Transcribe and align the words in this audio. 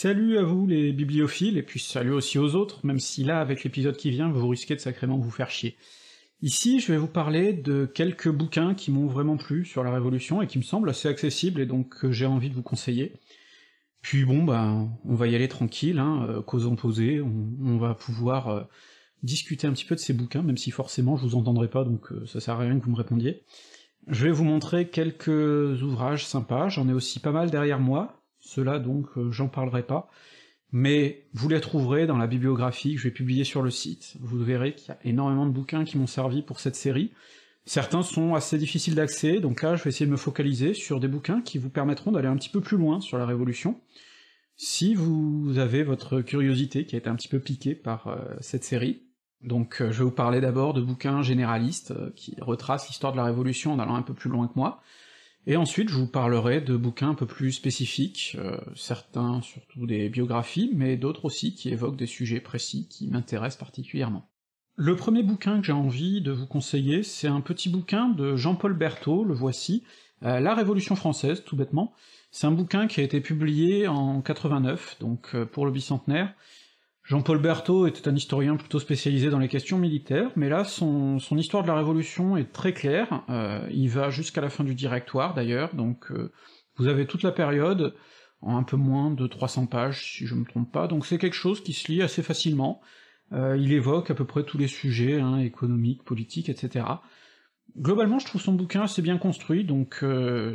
Salut 0.00 0.38
à 0.38 0.44
vous 0.44 0.64
les 0.68 0.92
bibliophiles, 0.92 1.58
et 1.58 1.62
puis 1.64 1.80
salut 1.80 2.12
aussi 2.12 2.38
aux 2.38 2.54
autres, 2.54 2.86
même 2.86 3.00
si 3.00 3.24
là, 3.24 3.40
avec 3.40 3.64
l'épisode 3.64 3.96
qui 3.96 4.12
vient, 4.12 4.30
vous 4.30 4.46
risquez 4.46 4.76
de 4.76 4.80
sacrément 4.80 5.18
vous 5.18 5.32
faire 5.32 5.50
chier. 5.50 5.76
Ici, 6.40 6.78
je 6.78 6.92
vais 6.92 6.98
vous 6.98 7.08
parler 7.08 7.52
de 7.52 7.84
quelques 7.84 8.28
bouquins 8.28 8.74
qui 8.74 8.92
m'ont 8.92 9.08
vraiment 9.08 9.36
plu 9.36 9.64
sur 9.64 9.82
la 9.82 9.90
Révolution, 9.90 10.40
et 10.40 10.46
qui 10.46 10.58
me 10.58 10.62
semblent 10.62 10.88
assez 10.88 11.08
accessibles, 11.08 11.60
et 11.60 11.66
donc 11.66 11.98
que 11.98 12.12
j'ai 12.12 12.26
envie 12.26 12.48
de 12.48 12.54
vous 12.54 12.62
conseiller. 12.62 13.14
Puis 14.00 14.24
bon, 14.24 14.44
bah, 14.44 14.72
on 15.04 15.16
va 15.16 15.26
y 15.26 15.34
aller 15.34 15.48
tranquille, 15.48 15.98
hein, 15.98 16.28
euh, 16.28 16.42
on, 16.46 17.66
on, 17.66 17.76
va 17.78 17.94
pouvoir 17.94 18.48
euh, 18.50 18.62
discuter 19.24 19.66
un 19.66 19.72
petit 19.72 19.84
peu 19.84 19.96
de 19.96 20.00
ces 20.00 20.12
bouquins, 20.12 20.42
même 20.42 20.58
si 20.58 20.70
forcément 20.70 21.16
je 21.16 21.24
vous 21.24 21.34
entendrai 21.34 21.66
pas, 21.66 21.82
donc 21.82 22.12
euh, 22.12 22.24
ça 22.24 22.38
sert 22.38 22.54
à 22.54 22.58
rien 22.58 22.78
que 22.78 22.84
vous 22.84 22.92
me 22.92 22.96
répondiez. 22.96 23.42
Je 24.06 24.26
vais 24.26 24.30
vous 24.30 24.44
montrer 24.44 24.90
quelques 24.90 25.82
ouvrages 25.82 26.24
sympas, 26.24 26.68
j'en 26.68 26.88
ai 26.88 26.92
aussi 26.92 27.18
pas 27.18 27.32
mal 27.32 27.50
derrière 27.50 27.80
moi, 27.80 28.17
ceux-là 28.40 28.78
donc 28.78 29.06
euh, 29.16 29.30
j'en 29.30 29.48
parlerai 29.48 29.82
pas, 29.82 30.10
mais 30.72 31.26
vous 31.32 31.48
les 31.48 31.60
trouverez 31.60 32.06
dans 32.06 32.18
la 32.18 32.26
bibliographie 32.26 32.94
que 32.94 33.00
je 33.00 33.04
vais 33.04 33.14
publier 33.14 33.44
sur 33.44 33.62
le 33.62 33.70
site, 33.70 34.16
vous 34.20 34.38
verrez 34.38 34.74
qu'il 34.74 34.88
y 34.88 34.92
a 34.92 34.98
énormément 35.04 35.46
de 35.46 35.52
bouquins 35.52 35.84
qui 35.84 35.98
m'ont 35.98 36.06
servi 36.06 36.42
pour 36.42 36.60
cette 36.60 36.76
série, 36.76 37.12
certains 37.64 38.02
sont 38.02 38.34
assez 38.34 38.58
difficiles 38.58 38.94
d'accès, 38.94 39.40
donc 39.40 39.62
là 39.62 39.76
je 39.76 39.84
vais 39.84 39.90
essayer 39.90 40.06
de 40.06 40.10
me 40.10 40.16
focaliser 40.16 40.74
sur 40.74 41.00
des 41.00 41.08
bouquins 41.08 41.40
qui 41.40 41.58
vous 41.58 41.70
permettront 41.70 42.12
d'aller 42.12 42.28
un 42.28 42.36
petit 42.36 42.50
peu 42.50 42.60
plus 42.60 42.76
loin 42.76 43.00
sur 43.00 43.18
la 43.18 43.26
Révolution, 43.26 43.80
si 44.56 44.94
vous 44.94 45.58
avez 45.58 45.84
votre 45.84 46.20
curiosité 46.20 46.84
qui 46.84 46.96
a 46.96 46.98
été 46.98 47.08
un 47.08 47.14
petit 47.14 47.28
peu 47.28 47.38
piquée 47.38 47.74
par 47.74 48.08
euh, 48.08 48.16
cette 48.40 48.64
série, 48.64 49.02
donc 49.42 49.80
euh, 49.80 49.92
je 49.92 49.98
vais 49.98 50.04
vous 50.04 50.10
parler 50.10 50.40
d'abord 50.40 50.74
de 50.74 50.80
bouquins 50.80 51.22
généralistes 51.22 51.94
qui 52.14 52.34
retracent 52.40 52.88
l'histoire 52.88 53.12
de 53.12 53.18
la 53.18 53.24
Révolution 53.24 53.72
en 53.72 53.78
allant 53.78 53.94
un 53.94 54.02
peu 54.02 54.14
plus 54.14 54.30
loin 54.30 54.48
que 54.48 54.54
moi, 54.56 54.82
et 55.46 55.56
ensuite 55.56 55.88
je 55.88 55.94
vous 55.94 56.06
parlerai 56.06 56.60
de 56.60 56.76
bouquins 56.76 57.10
un 57.10 57.14
peu 57.14 57.26
plus 57.26 57.52
spécifiques, 57.52 58.36
euh, 58.38 58.58
certains 58.74 59.40
surtout 59.42 59.86
des 59.86 60.08
biographies, 60.08 60.70
mais 60.74 60.96
d'autres 60.96 61.24
aussi 61.24 61.54
qui 61.54 61.70
évoquent 61.70 61.96
des 61.96 62.06
sujets 62.06 62.40
précis 62.40 62.88
qui 62.88 63.08
m'intéressent 63.08 63.58
particulièrement. 63.58 64.28
Le 64.76 64.94
premier 64.94 65.22
bouquin 65.22 65.58
que 65.60 65.66
j'ai 65.66 65.72
envie 65.72 66.20
de 66.20 66.30
vous 66.30 66.46
conseiller, 66.46 67.02
c'est 67.02 67.26
un 67.26 67.40
petit 67.40 67.68
bouquin 67.68 68.08
de 68.08 68.36
Jean-Paul 68.36 68.74
Berthaud, 68.74 69.24
le 69.24 69.34
voici, 69.34 69.82
euh, 70.22 70.38
La 70.38 70.54
Révolution 70.54 70.94
française, 70.94 71.42
tout 71.44 71.56
bêtement. 71.56 71.92
C'est 72.30 72.46
un 72.46 72.52
bouquin 72.52 72.86
qui 72.86 73.00
a 73.00 73.02
été 73.02 73.20
publié 73.20 73.88
en 73.88 74.20
89, 74.20 74.98
donc 75.00 75.30
euh, 75.34 75.44
pour 75.46 75.66
le 75.66 75.72
bicentenaire, 75.72 76.32
Jean-Paul 77.08 77.40
Berthaud 77.40 77.86
était 77.86 78.06
un 78.06 78.14
historien 78.14 78.56
plutôt 78.56 78.78
spécialisé 78.78 79.30
dans 79.30 79.38
les 79.38 79.48
questions 79.48 79.78
militaires, 79.78 80.30
mais 80.36 80.50
là, 80.50 80.64
son, 80.64 81.18
histoire 81.38 81.62
de 81.62 81.68
la 81.68 81.74
Révolution 81.74 82.36
est 82.36 82.52
très 82.52 82.74
claire, 82.74 83.24
euh, 83.30 83.66
il 83.72 83.88
va 83.88 84.10
jusqu'à 84.10 84.42
la 84.42 84.50
fin 84.50 84.62
du 84.62 84.74
Directoire 84.74 85.32
d'ailleurs, 85.32 85.74
donc 85.74 86.12
euh, 86.12 86.30
vous 86.76 86.86
avez 86.86 87.06
toute 87.06 87.22
la 87.22 87.32
période, 87.32 87.94
en 88.42 88.58
un 88.58 88.62
peu 88.62 88.76
moins 88.76 89.10
de 89.10 89.26
300 89.26 89.68
pages, 89.68 90.16
si 90.18 90.26
je 90.26 90.34
me 90.34 90.44
trompe 90.44 90.70
pas, 90.70 90.86
donc 90.86 91.06
c'est 91.06 91.16
quelque 91.16 91.32
chose 91.32 91.62
qui 91.62 91.72
se 91.72 91.90
lit 91.90 92.02
assez 92.02 92.22
facilement, 92.22 92.82
euh, 93.32 93.56
il 93.56 93.72
évoque 93.72 94.10
à 94.10 94.14
peu 94.14 94.26
près 94.26 94.42
tous 94.42 94.58
les 94.58 94.68
sujets, 94.68 95.18
hein, 95.18 95.38
économiques, 95.38 96.04
politiques, 96.04 96.50
etc. 96.50 96.84
Globalement, 97.78 98.18
je 98.18 98.26
trouve 98.26 98.42
son 98.42 98.52
bouquin 98.52 98.82
assez 98.82 99.00
bien 99.00 99.16
construit, 99.16 99.64
donc 99.64 100.04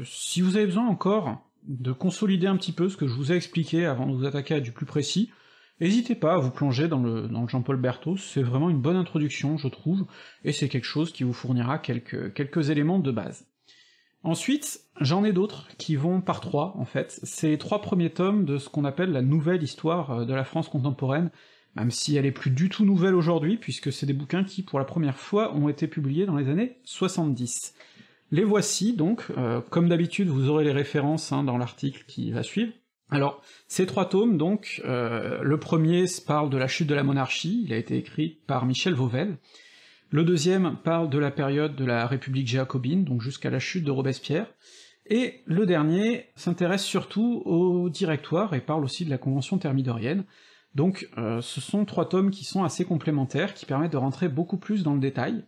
si 0.06 0.42
vous 0.42 0.56
avez 0.56 0.68
besoin 0.68 0.88
encore 0.88 1.50
de 1.64 1.92
consolider 1.92 2.46
un 2.46 2.58
petit 2.58 2.74
peu 2.74 2.90
ce 2.90 2.98
que 2.98 3.08
je 3.08 3.14
vous 3.16 3.32
ai 3.32 3.36
expliqué 3.36 3.88
avant 3.88 4.06
de 4.06 4.14
vous 4.14 4.26
attaquer 4.26 4.54
à 4.54 4.60
du 4.60 4.72
plus 4.72 4.86
précis, 4.86 5.32
N'hésitez 5.84 6.16
pas 6.16 6.36
à 6.36 6.38
vous 6.38 6.50
plonger 6.50 6.88
dans 6.88 7.02
le, 7.04 7.28
Jean-Paul 7.50 7.76
Berthaud, 7.76 8.16
c'est 8.16 8.42
vraiment 8.42 8.70
une 8.70 8.80
bonne 8.80 8.96
introduction, 8.96 9.58
je 9.58 9.68
trouve, 9.68 10.06
et 10.46 10.54
c'est 10.54 10.70
quelque 10.70 10.86
chose 10.86 11.12
qui 11.12 11.26
vous 11.26 11.34
fournira 11.34 11.78
quelques, 11.78 12.70
éléments 12.70 13.00
de 13.00 13.12
base. 13.12 13.46
Ensuite, 14.24 14.80
j'en 15.02 15.26
ai 15.26 15.34
d'autres 15.34 15.68
qui 15.78 15.98
vont 15.98 16.22
par 16.22 16.40
trois, 16.40 16.74
en 16.78 16.86
fait. 16.86 17.20
C'est 17.24 17.58
trois 17.58 17.82
premiers 17.82 18.12
tomes 18.12 18.46
de 18.46 18.60
ce 18.60 18.70
qu'on 18.70 18.86
appelle 18.86 19.12
la 19.12 19.22
nouvelle 19.22 19.62
histoire 19.62 20.12
euh, 20.12 20.26
de 20.26 20.34
la 20.34 20.46
France 20.46 20.70
contemporaine, 20.70 21.32
même 21.76 21.92
si 21.92 22.16
elle 22.16 22.26
est 22.26 22.32
plus 22.32 22.52
du 22.52 22.70
tout 22.70 22.86
nouvelle 22.86 23.14
aujourd'hui, 23.14 23.58
puisque 23.58 23.92
c'est 23.92 24.06
des 24.06 24.14
bouquins 24.14 24.46
qui, 24.46 24.64
pour 24.64 24.80
la 24.80 24.86
première 24.86 25.18
fois, 25.18 25.54
ont 25.54 25.68
été 25.68 25.88
publiés 25.88 26.26
dans 26.26 26.38
les 26.38 26.48
années 26.48 26.78
70. 26.86 27.74
Les 28.32 28.46
voici, 28.46 28.94
donc, 28.94 29.26
euh, 29.38 29.60
comme 29.70 29.90
d'habitude, 29.90 30.30
vous 30.30 30.48
aurez 30.48 30.64
les 30.64 30.72
références 30.72 31.34
hein, 31.34 31.44
dans 31.44 31.58
l'article 31.58 32.06
qui 32.08 32.32
va 32.32 32.42
suivre. 32.42 32.72
Alors, 33.14 33.44
ces 33.68 33.86
trois 33.86 34.10
tomes, 34.10 34.38
donc, 34.38 34.82
euh, 34.86 35.38
le 35.44 35.60
premier 35.60 36.06
parle 36.26 36.50
de 36.50 36.58
la 36.58 36.68
chute 36.68 36.88
de 36.88 36.96
la 36.96 37.04
monarchie, 37.04 37.64
il 37.64 37.72
a 37.72 37.78
été 37.78 37.96
écrit 37.96 38.40
par 38.48 38.66
Michel 38.66 38.96
Vauvel, 38.96 39.38
le 40.10 40.24
deuxième 40.24 40.78
parle 40.84 41.12
de 41.12 41.20
la 41.20 41.30
période 41.30 41.76
de 41.76 41.86
la 41.86 42.08
République 42.08 42.48
jacobine, 42.48 43.04
donc 43.04 43.22
jusqu'à 43.22 43.52
la 43.52 43.60
chute 43.60 43.84
de 43.84 43.92
Robespierre, 43.92 44.48
et 45.06 45.42
le 45.46 45.68
dernier 45.68 46.26
s'intéresse 46.36 46.84
surtout 46.84 47.44
au 47.46 47.88
directoire 47.90 48.56
et 48.56 48.62
parle 48.62 48.84
aussi 48.84 49.06
de 49.06 49.12
la 49.12 49.20
Convention 49.20 49.60
thermidorienne, 49.60 50.24
donc 50.74 51.08
euh, 51.20 51.40
ce 51.42 51.62
sont 51.62 51.86
trois 51.86 52.10
tomes 52.10 52.32
qui 52.32 52.46
sont 52.46 52.64
assez 52.64 52.84
complémentaires, 52.84 53.54
qui 53.54 53.68
permettent 53.68 53.92
de 53.92 53.98
rentrer 53.98 54.28
beaucoup 54.28 54.58
plus 54.58 54.82
dans 54.82 54.96
le 54.96 55.00
détail, 55.00 55.44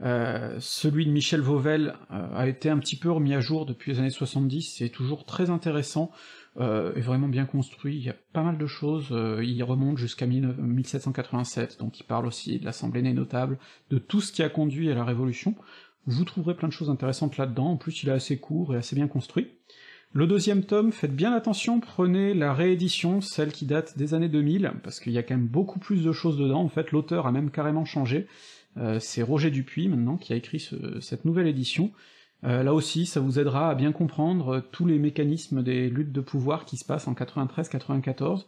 euh, 0.00 0.56
celui 0.60 1.06
de 1.06 1.10
Michel 1.10 1.40
Vauvel 1.40 1.94
a 2.10 2.46
été 2.46 2.70
un 2.70 2.78
petit 2.78 2.96
peu 2.96 3.10
remis 3.10 3.34
à 3.34 3.40
jour 3.40 3.66
depuis 3.66 3.92
les 3.92 3.98
années 3.98 4.10
70, 4.10 4.76
c'est 4.78 4.90
toujours 4.90 5.24
très 5.24 5.50
intéressant, 5.50 6.12
euh, 6.60 6.92
est 6.94 7.00
vraiment 7.00 7.28
bien 7.28 7.44
construit, 7.44 7.96
il 7.96 8.02
y 8.02 8.10
a 8.10 8.16
pas 8.32 8.42
mal 8.42 8.58
de 8.58 8.66
choses, 8.66 9.08
euh, 9.12 9.44
il 9.44 9.62
remonte 9.62 9.98
jusqu'à 9.98 10.26
1787, 10.26 11.78
donc 11.78 12.00
il 12.00 12.04
parle 12.04 12.26
aussi 12.26 12.58
de 12.58 12.64
l'Assemblée 12.64 13.02
des 13.02 13.12
notables, 13.12 13.58
de 13.90 13.98
tout 13.98 14.20
ce 14.20 14.32
qui 14.32 14.42
a 14.42 14.48
conduit 14.48 14.90
à 14.90 14.94
la 14.94 15.04
Révolution, 15.04 15.54
vous 16.06 16.24
trouverez 16.24 16.54
plein 16.54 16.68
de 16.68 16.72
choses 16.72 16.90
intéressantes 16.90 17.36
là-dedans, 17.36 17.72
en 17.72 17.76
plus 17.76 18.02
il 18.02 18.08
est 18.08 18.12
assez 18.12 18.38
court 18.38 18.74
et 18.74 18.78
assez 18.78 18.96
bien 18.96 19.08
construit. 19.08 19.48
Le 20.12 20.26
deuxième 20.26 20.64
tome, 20.64 20.90
faites 20.90 21.14
bien 21.14 21.32
attention, 21.32 21.80
prenez 21.80 22.32
la 22.32 22.54
réédition, 22.54 23.20
celle 23.20 23.52
qui 23.52 23.66
date 23.66 23.98
des 23.98 24.14
années 24.14 24.30
2000, 24.30 24.72
parce 24.82 25.00
qu'il 25.00 25.12
y 25.12 25.18
a 25.18 25.22
quand 25.22 25.36
même 25.36 25.46
beaucoup 25.46 25.78
plus 25.78 26.02
de 26.02 26.12
choses 26.12 26.38
dedans, 26.38 26.62
en 26.62 26.68
fait 26.68 26.92
l'auteur 26.92 27.26
a 27.26 27.32
même 27.32 27.50
carrément 27.50 27.84
changé, 27.84 28.26
euh, 28.78 28.98
c'est 29.00 29.22
Roger 29.22 29.50
Dupuis 29.50 29.88
maintenant 29.88 30.16
qui 30.16 30.32
a 30.32 30.36
écrit 30.36 30.60
ce, 30.60 31.00
cette 31.00 31.24
nouvelle 31.24 31.46
édition, 31.46 31.92
euh, 32.44 32.62
là 32.62 32.72
aussi, 32.72 33.06
ça 33.06 33.20
vous 33.20 33.38
aidera 33.38 33.70
à 33.70 33.74
bien 33.74 33.92
comprendre 33.92 34.56
euh, 34.56 34.60
tous 34.60 34.86
les 34.86 34.98
mécanismes 34.98 35.62
des 35.62 35.90
luttes 35.90 36.12
de 36.12 36.20
pouvoir 36.20 36.64
qui 36.64 36.76
se 36.76 36.84
passent 36.84 37.08
en 37.08 37.14
93-94. 37.14 38.44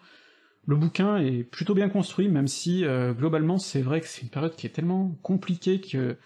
Le 0.66 0.76
bouquin 0.76 1.16
est 1.16 1.42
plutôt 1.42 1.74
bien 1.74 1.88
construit, 1.88 2.28
même 2.28 2.46
si 2.46 2.84
euh, 2.84 3.12
globalement 3.12 3.58
c'est 3.58 3.82
vrai 3.82 4.00
que 4.00 4.06
c'est 4.06 4.22
une 4.22 4.28
période 4.28 4.54
qui 4.54 4.66
est 4.66 4.70
tellement 4.70 5.18
compliquée 5.22 5.80
que 5.80 6.16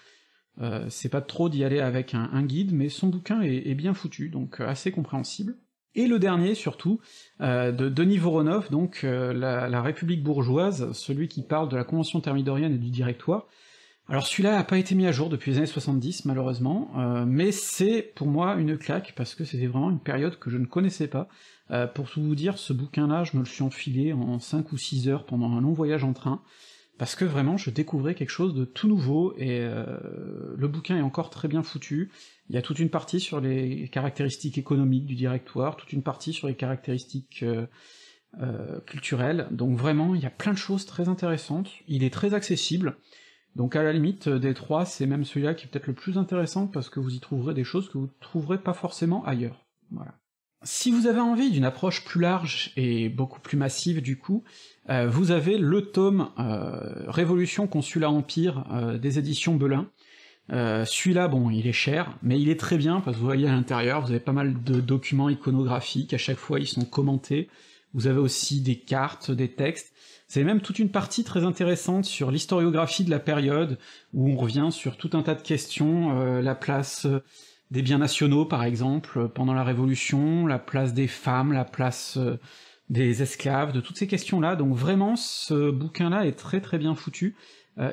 c'est 0.89 1.09
pas 1.09 1.21
trop 1.21 1.49
d'y 1.49 1.65
aller 1.65 1.81
avec 1.81 2.15
un, 2.15 2.43
guide, 2.45 2.73
mais 2.73 2.89
son 2.89 3.09
bouquin 3.09 3.41
est, 3.41 3.75
bien 3.75 3.93
foutu, 3.93 4.29
donc 4.29 4.61
assez 4.61 4.93
compréhensible. 4.93 5.57
Et 5.97 6.07
le 6.07 6.21
dernier 6.21 6.55
surtout, 6.55 7.01
de 7.41 7.89
Denis 7.89 8.19
Voronov, 8.19 8.71
donc 8.71 9.03
la 9.03 9.83
République 9.83 10.23
bourgeoise, 10.23 10.93
celui 10.93 11.27
qui 11.27 11.43
parle 11.43 11.69
de 11.71 11.77
la 11.77 11.83
Convention 11.83 12.21
thermidorienne 12.21 12.73
et 12.73 12.79
du 12.79 12.91
Directoire, 12.91 13.49
alors 14.07 14.27
celui-là 14.27 14.59
a 14.59 14.65
pas 14.65 14.77
été 14.77 14.95
mis 14.95 15.07
à 15.07 15.13
jour 15.13 15.31
depuis 15.31 15.53
les 15.53 15.59
années 15.59 15.67
70 15.67 16.27
malheureusement, 16.27 16.91
euh, 16.99 17.25
mais 17.27 17.53
c'est 17.53 18.03
pour 18.03 18.27
moi 18.27 18.57
une 18.57 18.77
claque 18.77 19.15
parce 19.17 19.35
que 19.35 19.45
c'était 19.45 19.67
vraiment 19.67 19.91
une 19.91 20.01
période 20.01 20.39
que 20.39 20.51
je 20.51 20.59
ne 20.59 20.67
connaissais 20.67 21.09
pas. 21.09 21.29
Euh, 21.71 21.87
pour 21.87 22.11
tout 22.11 22.23
vous 22.23 22.35
dire, 22.35 22.59
ce 22.59 22.75
bouquin-là, 22.75 23.25
je 23.25 23.35
me 23.39 23.43
le 23.43 23.49
suis 23.49 23.63
enfilé 23.63 24.13
en 24.13 24.39
5 24.39 24.73
ou 24.73 24.77
6 24.77 25.09
heures 25.09 25.25
pendant 25.25 25.51
un 25.53 25.63
long 25.63 25.73
voyage 25.73 26.05
en 26.05 26.13
train, 26.13 26.43
parce 26.99 27.17
que 27.17 27.25
vraiment 27.25 27.57
je 27.57 27.71
découvrais 27.71 28.15
quelque 28.15 28.31
chose 28.31 28.55
de 28.55 28.67
tout 28.67 28.89
nouveau, 28.89 29.35
et 29.39 29.61
euh, 29.63 29.97
le 30.55 30.69
bouquin 30.69 30.99
est 30.99 31.03
encore 31.03 31.31
très 31.31 31.49
bien 31.49 31.63
foutu, 31.63 32.11
il 32.51 32.55
y 32.55 32.59
a 32.59 32.63
toute 32.63 32.81
une 32.81 32.91
partie 32.91 33.21
sur 33.21 33.41
les 33.41 33.89
caractéristiques 33.89 34.59
économiques 34.59 35.07
du 35.07 35.15
directoire, 35.15 35.77
toute 35.77 35.95
une 35.95 36.03
partie 36.03 36.35
sur 36.35 36.47
les 36.47 36.55
caractéristiques 36.55 37.43
culturelles, 38.87 39.47
donc 39.53 39.79
vraiment 39.79 40.15
il 40.15 40.21
y 40.21 40.27
a 40.27 40.31
plein 40.31 40.53
de 40.53 40.59
choses 40.59 40.85
très 40.85 41.09
intéressantes, 41.09 41.71
il 41.87 42.05
est 42.05 42.13
très 42.13 42.35
accessible, 42.35 42.99
donc 43.57 43.77
à 43.77 43.83
la 43.83 43.93
limite, 43.93 44.29
euh, 44.29 44.39
des 44.39 44.55
trois, 44.55 44.85
c'est 44.85 45.07
même 45.07 45.25
celui-là 45.25 45.55
qui 45.55 45.67
est 45.67 45.69
peut-être 45.69 45.87
le 45.87 45.95
plus 45.95 46.19
intéressant 46.19 46.67
parce 46.67 46.89
que 46.89 47.01
vous 47.01 47.15
y 47.15 47.21
trouverez 47.21 47.55
des 47.55 47.65
choses 47.65 47.89
que 47.89 47.99
vous 47.99 48.11
trouverez 48.21 48.59
pas 48.59 48.73
forcément 48.73 49.25
ailleurs. 49.25 49.65
Voilà. 49.91 50.13
Si 50.63 50.91
vous 50.91 51.07
avez 51.07 51.21
envie 51.21 51.51
d'une 51.51 51.65
approche 51.65 52.05
plus 52.05 52.21
large 52.21 52.73
et 52.77 53.11
beaucoup 53.11 53.41
plus 53.41 53.57
massive 53.57 54.01
du 54.01 54.19
coup, 54.19 54.45
euh, 54.89 55.09
vous 55.09 55.31
avez 55.31 55.59
le 55.59 55.83
tome 55.83 56.31
euh, 56.39 57.05
Révolution 57.07 57.67
Consulat 57.67 58.11
Empire 58.11 58.65
des 59.01 59.19
éditions 59.19 59.57
Belin. 59.57 59.89
Celui-là, 60.51 61.29
bon, 61.29 61.51
il 61.51 61.67
est 61.67 61.73
cher, 61.73 62.19
mais 62.23 62.41
il 62.41 62.49
est 62.49 62.59
très 62.59 62.77
bien 62.77 63.01
parce 63.01 63.17
que 63.17 63.21
vous 63.21 63.27
voyez 63.27 63.47
à 63.49 63.53
l'intérieur, 63.53 64.03
vous 64.03 64.11
avez 64.11 64.21
pas 64.21 64.33
mal 64.33 64.63
de 64.63 64.81
documents 64.81 65.31
iconographiques, 65.31 66.13
à 66.13 66.19
chaque 66.19 66.37
fois 66.37 66.61
ils 66.61 66.67
sont 66.67 66.85
commentés, 66.85 67.49
vous 67.95 68.09
avez 68.09 68.19
aussi 68.19 68.61
des 68.61 68.79
cartes, 68.79 69.31
des 69.31 69.49
textes, 69.49 69.95
c'est 70.27 70.45
même 70.45 70.61
toute 70.61 70.79
une 70.79 70.91
partie 70.91 71.25
très 71.25 71.45
intéressante 71.45 72.05
sur 72.05 72.31
l'historiographie 72.31 73.05
de 73.05 73.11
la 73.11 73.19
période, 73.19 73.79
où 74.13 74.31
on 74.31 74.37
revient 74.37 74.69
sur 74.71 74.97
tout 74.97 75.11
un 75.13 75.23
tas 75.23 75.35
de 75.35 75.43
questions, 75.43 76.19
euh, 76.19 76.41
la 76.41 76.55
place 76.55 77.07
euh, 77.07 77.23
des 77.71 77.83
biens 77.83 77.99
nationaux 77.99 78.45
par 78.45 78.65
exemple, 78.65 79.29
pendant 79.29 79.55
la 79.55 79.65
Révolution, 79.65 80.47
la 80.47 80.59
place 80.59 80.95
des 80.95 81.09
femmes, 81.09 81.53
la 81.53 81.65
place 81.65 82.17
euh, 82.17 82.39
des 82.89 83.23
esclaves, 83.23 83.73
de 83.73 83.81
toutes 83.81 83.99
ces 83.99 84.07
questions-là, 84.07 84.57
donc 84.57 84.75
vraiment 84.75 85.17
ce 85.17 85.71
bouquin-là 85.71 86.27
est 86.27 86.39
très 86.39 86.61
très 86.61 86.79
bien 86.79 86.95
foutu. 86.95 87.37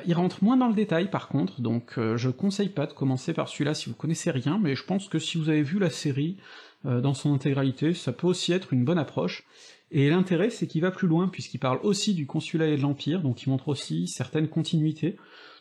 Il 0.06 0.14
rentre 0.14 0.44
moins 0.44 0.56
dans 0.56 0.68
le 0.68 0.74
détail 0.74 1.10
par 1.10 1.26
contre, 1.26 1.60
donc 1.60 1.94
je 1.96 2.28
conseille 2.28 2.68
pas 2.68 2.86
de 2.86 2.92
commencer 2.92 3.32
par 3.32 3.48
celui-là 3.48 3.74
si 3.74 3.88
vous 3.88 3.96
connaissez 3.96 4.30
rien, 4.30 4.60
mais 4.62 4.76
je 4.76 4.84
pense 4.84 5.08
que 5.08 5.18
si 5.18 5.38
vous 5.38 5.48
avez 5.48 5.64
vu 5.64 5.80
la 5.80 5.90
série 5.90 6.36
dans 6.84 7.14
son 7.14 7.34
intégralité, 7.34 7.92
ça 7.92 8.12
peut 8.12 8.28
aussi 8.28 8.52
être 8.52 8.72
une 8.72 8.84
bonne 8.84 8.98
approche. 8.98 9.44
Et 9.92 10.08
l'intérêt 10.10 10.50
c'est 10.50 10.66
qu'il 10.66 10.80
va 10.80 10.90
plus 10.90 11.06
loin, 11.06 11.28
puisqu'il 11.28 11.58
parle 11.58 11.78
aussi 11.82 12.14
du 12.14 12.26
consulat 12.26 12.66
et 12.66 12.76
de 12.76 12.82
l'Empire, 12.82 13.20
donc 13.22 13.42
il 13.42 13.50
montre 13.50 13.68
aussi 13.68 14.08
certaines 14.08 14.48
continuités, 14.48 15.16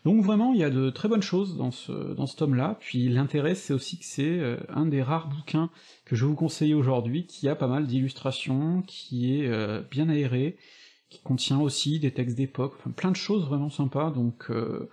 donc 0.05 0.23
vraiment 0.23 0.53
il 0.53 0.59
y 0.59 0.63
a 0.63 0.69
de 0.69 0.89
très 0.89 1.07
bonnes 1.07 1.21
choses 1.21 1.57
dans 1.57 1.71
ce, 1.71 1.91
dans 2.13 2.25
tome-là, 2.25 2.77
puis 2.79 3.09
l'intérêt 3.09 3.53
c'est 3.53 3.73
aussi 3.73 3.99
que 3.99 4.05
c'est 4.05 4.39
euh, 4.39 4.57
un 4.69 4.85
des 4.85 5.03
rares 5.03 5.27
bouquins 5.27 5.69
que 6.05 6.15
je 6.15 6.25
vous 6.25 6.35
conseiller 6.35 6.73
aujourd'hui, 6.73 7.27
qui 7.27 7.47
a 7.47 7.55
pas 7.55 7.67
mal 7.67 7.85
d'illustrations, 7.85 8.81
qui 8.87 9.39
est 9.39 9.47
euh, 9.47 9.81
bien 9.91 10.09
aéré, 10.09 10.57
qui 11.09 11.21
contient 11.21 11.59
aussi 11.59 11.99
des 11.99 12.11
textes 12.11 12.37
d'époque, 12.37 12.73
enfin 12.79 12.91
plein 12.91 13.11
de 13.11 13.17
choses 13.17 13.45
vraiment 13.45 13.69
sympas, 13.69 14.11
donc... 14.11 14.49
Euh, 14.49 14.89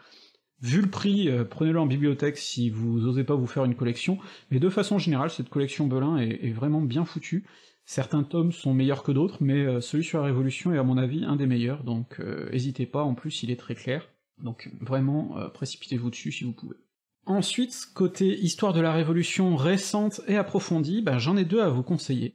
Vu 0.60 0.82
le 0.82 0.90
prix, 0.90 1.30
prenez-le 1.50 1.78
en 1.78 1.86
bibliothèque 1.86 2.36
si 2.36 2.68
vous 2.68 3.06
osez 3.06 3.22
pas 3.22 3.36
vous 3.36 3.46
faire 3.46 3.64
une 3.64 3.76
collection, 3.76 4.18
mais 4.50 4.58
de 4.58 4.68
façon 4.68 4.98
générale, 4.98 5.30
cette 5.30 5.48
collection 5.48 5.86
Belin 5.86 6.16
est 6.16 6.50
vraiment 6.50 6.80
bien 6.80 7.04
foutue, 7.04 7.44
Certains 7.90 8.22
tomes 8.22 8.52
sont 8.52 8.74
meilleurs 8.74 9.02
que 9.02 9.12
d'autres, 9.12 9.38
mais 9.40 9.64
euh, 9.64 9.80
celui 9.80 10.04
sur 10.04 10.18
la 10.18 10.26
Révolution 10.26 10.74
est 10.74 10.78
à 10.78 10.82
mon 10.82 10.98
avis 10.98 11.24
un 11.24 11.36
des 11.36 11.46
meilleurs, 11.46 11.84
donc 11.84 12.20
n'hésitez 12.52 12.84
pas, 12.84 13.02
en 13.02 13.14
plus 13.14 13.42
il 13.42 13.50
est 13.50 13.56
très 13.56 13.74
clair, 13.74 14.06
donc 14.44 14.70
vraiment 14.78 15.38
euh, 15.38 15.48
précipitez-vous 15.48 16.10
dessus 16.10 16.30
si 16.30 16.44
vous 16.44 16.52
pouvez. 16.52 16.76
Ensuite, 17.24 17.74
côté 17.94 18.38
histoire 18.40 18.74
de 18.74 18.82
la 18.82 18.92
Révolution 18.92 19.56
récente 19.56 20.20
et 20.28 20.36
approfondie, 20.36 21.00
ben, 21.00 21.16
j'en 21.16 21.38
ai 21.38 21.46
deux 21.46 21.62
à 21.62 21.70
vous 21.70 21.82
conseiller. 21.82 22.34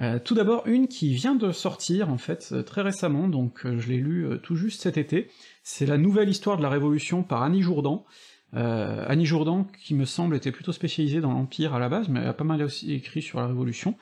Euh, 0.00 0.18
tout 0.18 0.34
d'abord 0.34 0.66
une 0.66 0.88
qui 0.88 1.14
vient 1.14 1.36
de 1.36 1.52
sortir 1.52 2.10
en 2.10 2.18
fait 2.18 2.52
très 2.64 2.82
récemment, 2.82 3.28
donc 3.28 3.60
je 3.64 3.88
l'ai 3.88 3.98
lu 3.98 4.26
tout 4.42 4.56
juste 4.56 4.82
cet 4.82 4.98
été, 4.98 5.28
c'est 5.62 5.86
la 5.86 5.98
nouvelle 5.98 6.28
histoire 6.28 6.56
de 6.56 6.62
la 6.62 6.68
Révolution 6.68 7.22
par 7.22 7.44
Annie 7.44 7.62
Jourdan, 7.62 8.04
Annie 8.52 9.26
Jourdan, 9.26 9.68
qui 9.84 9.94
me 9.94 10.04
semble 10.04 10.34
était 10.34 10.50
plutôt 10.50 10.72
spécialisée 10.72 11.20
dans 11.20 11.32
l'Empire 11.32 11.74
à 11.74 11.78
la 11.78 11.88
base, 11.88 12.08
mais 12.08 12.18
elle 12.18 12.26
a 12.26 12.34
pas 12.34 12.42
mal 12.42 12.60
aussi 12.64 12.92
écrit 12.92 13.22
sur 13.22 13.38
la 13.38 13.46
Révolution, 13.46 13.94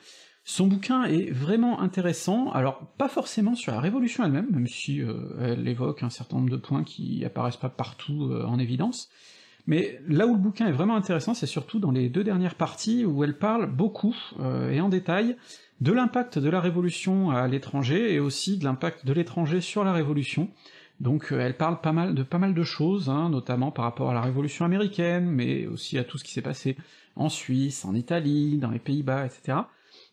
son 0.49 0.65
bouquin 0.65 1.03
est 1.03 1.29
vraiment 1.29 1.79
intéressant, 1.79 2.49
alors 2.51 2.79
pas 2.97 3.07
forcément 3.07 3.53
sur 3.53 3.71
la 3.71 3.79
Révolution 3.79 4.23
elle-même, 4.23 4.47
même 4.49 4.65
si 4.65 4.99
euh, 4.99 5.13
elle 5.39 5.67
évoque 5.67 6.01
un 6.01 6.09
certain 6.09 6.37
nombre 6.37 6.49
de 6.49 6.57
points 6.57 6.83
qui 6.83 7.23
apparaissent 7.23 7.55
pas 7.55 7.69
partout 7.69 8.29
euh, 8.31 8.45
en 8.45 8.57
évidence, 8.57 9.11
mais 9.67 10.01
là 10.07 10.25
où 10.25 10.33
le 10.33 10.39
bouquin 10.39 10.65
est 10.65 10.71
vraiment 10.71 10.95
intéressant, 10.95 11.35
c'est 11.35 11.45
surtout 11.45 11.77
dans 11.77 11.91
les 11.91 12.09
deux 12.09 12.23
dernières 12.23 12.55
parties 12.55 13.05
où 13.05 13.23
elle 13.23 13.37
parle 13.37 13.67
beaucoup 13.67 14.15
euh, 14.39 14.71
et 14.71 14.81
en 14.81 14.89
détail 14.89 15.37
de 15.81 15.91
l'impact 15.91 16.39
de 16.39 16.49
la 16.49 16.61
Révolution 16.61 17.29
à 17.29 17.47
l'étranger 17.47 18.15
et 18.15 18.19
aussi 18.19 18.57
de 18.57 18.63
l'impact 18.63 19.05
de 19.05 19.13
l'étranger 19.13 19.61
sur 19.61 19.83
la 19.83 19.93
Révolution. 19.93 20.49
Donc 20.99 21.27
elle 21.29 21.57
parle 21.57 21.79
pas 21.79 21.93
mal 21.93 22.15
de 22.15 22.23
pas 22.23 22.39
mal 22.39 22.55
de 22.55 22.63
choses, 22.63 23.07
hein, 23.07 23.29
notamment 23.29 23.69
par 23.69 23.85
rapport 23.85 24.09
à 24.09 24.15
la 24.15 24.21
Révolution 24.21 24.65
américaine, 24.65 25.29
mais 25.29 25.67
aussi 25.67 25.99
à 25.99 26.03
tout 26.03 26.17
ce 26.17 26.23
qui 26.23 26.31
s'est 26.31 26.41
passé 26.41 26.75
en 27.15 27.29
Suisse, 27.29 27.85
en 27.85 27.93
Italie, 27.93 28.57
dans 28.57 28.71
les 28.71 28.79
Pays-Bas, 28.79 29.27
etc. 29.27 29.59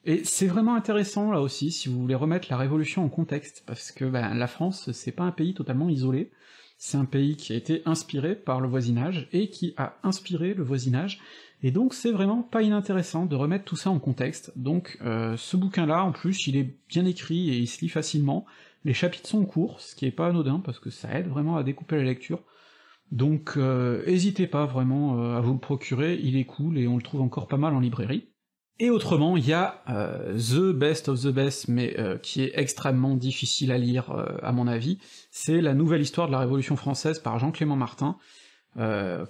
Et 0.09 0.23
c'est 0.23 0.47
vraiment 0.47 0.77
intéressant 0.77 1.33
là 1.33 1.41
aussi, 1.41 1.73
si 1.73 1.89
vous 1.89 2.01
voulez 2.01 2.15
remettre 2.15 2.47
la 2.49 2.57
Révolution 2.57 3.05
en 3.05 3.09
contexte, 3.09 3.65
parce 3.67 3.91
que 3.91 4.05
ben, 4.05 4.35
la 4.35 4.47
France, 4.47 4.93
c'est 4.93 5.11
pas 5.11 5.25
un 5.25 5.33
pays 5.33 5.53
totalement 5.53 5.89
isolé, 5.89 6.31
c'est 6.79 6.97
un 6.97 7.05
pays 7.05 7.35
qui 7.35 7.53
a 7.53 7.57
été 7.57 7.83
inspiré 7.87 8.37
par 8.37 8.61
le 8.61 8.69
voisinage, 8.69 9.29
et 9.33 9.51
qui 9.51 9.75
a 9.77 9.97
inspiré 10.05 10.55
le 10.55 10.63
voisinage, 10.63 11.21
et 11.65 11.73
donc 11.73 11.93
c'est 11.93 12.13
vraiment 12.13 12.45
pas 12.45 12.63
inintéressant 12.63 13.27
de 13.27 13.35
remettre 13.35 13.65
tout 13.65 13.75
ça 13.75 13.91
en 13.91 13.99
contexte, 13.99 14.53
donc 14.55 14.97
euh, 15.03 15.37
ce 15.37 15.57
bouquin-là, 15.57 16.05
en 16.05 16.13
plus, 16.13 16.47
il 16.47 16.57
est 16.57 16.77
bien 16.89 17.05
écrit 17.05 17.51
et 17.51 17.59
il 17.59 17.67
se 17.67 17.81
lit 17.81 17.89
facilement, 17.89 18.47
les 18.85 18.95
chapitres 18.95 19.29
sont 19.29 19.45
courts, 19.45 19.81
ce 19.81 19.97
qui 19.97 20.07
est 20.07 20.13
pas 20.13 20.29
anodin, 20.29 20.63
parce 20.65 20.79
que 20.79 20.91
ça 20.91 21.13
aide 21.19 21.27
vraiment 21.27 21.57
à 21.57 21.65
découper 21.65 21.97
la 21.97 22.05
lecture, 22.05 22.45
donc 23.11 23.55
euh, 23.57 24.07
n'hésitez 24.07 24.47
pas 24.47 24.67
vraiment 24.67 25.21
euh, 25.21 25.37
à 25.37 25.41
vous 25.41 25.55
le 25.55 25.59
procurer, 25.59 26.15
il 26.23 26.37
est 26.37 26.45
cool, 26.45 26.79
et 26.79 26.87
on 26.87 26.97
le 26.97 27.03
trouve 27.03 27.23
encore 27.23 27.49
pas 27.49 27.57
mal 27.57 27.75
en 27.75 27.81
librairie. 27.81 28.29
Et 28.79 28.91
autrement, 28.91 29.39
il 29.39 29.47
y 29.47 29.55
a 29.55 29.83
euh, 29.89 30.37
The 30.37 30.77
Best 30.77 31.09
of 31.09 31.23
the 31.23 31.29
Best, 31.29 31.69
mais 31.69 31.99
euh, 31.99 32.19
qui 32.19 32.43
est 32.43 32.53
extrêmement 32.55 33.15
difficile 33.15 33.73
à 33.73 33.79
lire, 33.79 34.11
euh, 34.11 34.37
à 34.43 34.53
mon 34.53 34.67
avis, 34.67 34.99
c'est 35.31 35.63
la 35.63 35.73
nouvelle 35.73 36.03
histoire 36.03 36.27
de 36.27 36.33
la 36.33 36.41
Révolution 36.41 36.77
française 36.77 37.19
par 37.19 37.39
Jean-Clément 37.39 37.77
Martin, 37.77 38.17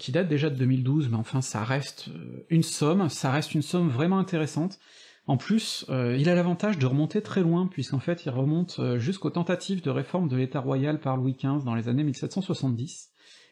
qui 0.00 0.10
date 0.10 0.26
déjà 0.26 0.50
de 0.50 0.56
2012, 0.56 1.08
mais 1.08 1.16
enfin 1.16 1.40
ça 1.40 1.62
reste 1.62 2.08
une 2.50 2.64
somme, 2.64 3.08
ça 3.08 3.31
reste 3.31 3.54
une 3.54 3.62
somme 3.62 3.88
vraiment 3.88 4.19
intéressante. 4.19 4.81
En 5.28 5.37
plus, 5.37 5.87
il 5.88 6.28
a 6.28 6.34
l'avantage 6.34 6.78
de 6.78 6.87
remonter 6.87 7.22
très 7.22 7.43
loin, 7.43 7.69
puisqu'en 7.69 8.00
fait 8.00 8.26
il 8.26 8.31
remonte 8.31 8.81
jusqu'aux 8.96 9.31
tentatives 9.31 9.82
de 9.82 9.90
réforme 9.90 10.26
de 10.26 10.34
l'État 10.34 10.58
royal 10.58 10.98
par 10.98 11.16
Louis 11.16 11.37
XV 11.40 11.64
dans 11.64 11.76
les 11.76 11.87
années 11.87 12.02
1770, 12.02 13.10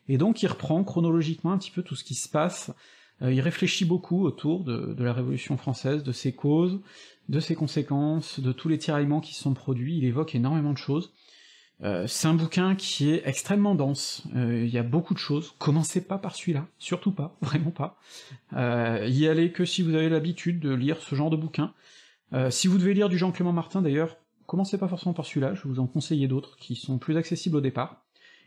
et 0.09 0.19
donc 0.19 0.43
il 0.43 0.49
reprend 0.49 0.83
chronologiquement 0.83 1.53
un 1.53 1.59
petit 1.59 1.71
peu 1.71 1.85
tout 1.85 1.95
ce 1.95 2.03
qui 2.03 2.17
se 2.17 2.29
passe 2.29 2.73
il 3.21 3.41
réfléchit 3.41 3.85
beaucoup 3.85 4.25
autour 4.25 4.65
de, 4.65 5.03
la 5.03 5.13
Révolution 5.13 5.57
française, 5.57 6.03
de 6.03 6.13
ses 6.13 6.33
causes, 6.33 6.81
de 7.29 7.41
ses 7.41 7.55
conséquences, 7.55 8.41
de 8.41 8.53
tous 8.53 8.69
les 8.69 8.79
tiraillements 8.79 9.21
qui 9.21 9.35
se 9.35 9.43
sont 9.43 9.55
produits, 9.55 9.97
il 9.97 10.05
évoque 10.05 10.35
énormément 10.35 10.73
de 10.73 10.79
choses. 10.79 11.13
Euh, 11.83 12.07
c'est 12.07 12.29
un 12.29 12.35
bouquin 12.35 12.77
qui 12.77 13.11
est 13.11 13.23
extrêmement 13.25 13.75
dense, 13.75 14.23
euh, 14.37 14.65
il 14.65 14.73
y 14.73 14.79
a 14.79 14.83
beaucoup 14.83 15.13
de 15.13 15.19
choses, 15.19 15.55
commencez 15.59 16.05
pas 16.05 16.19
par 16.19 16.37
celui-là, 16.37 16.67
surtout 16.79 17.11
pas, 17.11 17.37
vraiment 17.43 17.73
pas. 17.73 17.99
y 19.07 19.27
allez 19.27 19.53
que 19.53 19.65
si 19.65 19.83
vous 19.83 19.95
avez 19.95 20.09
l'habitude 20.09 20.61
de 20.61 20.73
lire 20.73 20.99
ce 21.01 21.15
genre 21.15 21.31
de 21.31 21.37
bouquin. 21.37 21.73
si 22.51 22.69
vous 22.69 22.79
devez 22.79 22.95
lire 22.95 23.09
du 23.09 23.19
Jean-Clément 23.19 23.53
Martin 23.53 23.83
d'ailleurs, 23.83 24.17
commencez 24.47 24.79
pas 24.79 24.89
forcément 24.89 25.15
par 25.15 25.27
celui-là, 25.27 25.55
je 25.55 25.63
vais 25.63 25.69
vous 25.69 25.81
en 25.81 25.87
conseiller 25.87 26.29
d'autres 26.29 26.57
qui 26.57 26.77
sont 26.77 26.99
plus 26.99 27.17
accessibles 27.17 27.57
au 27.57 27.61
départ. 27.61 28.03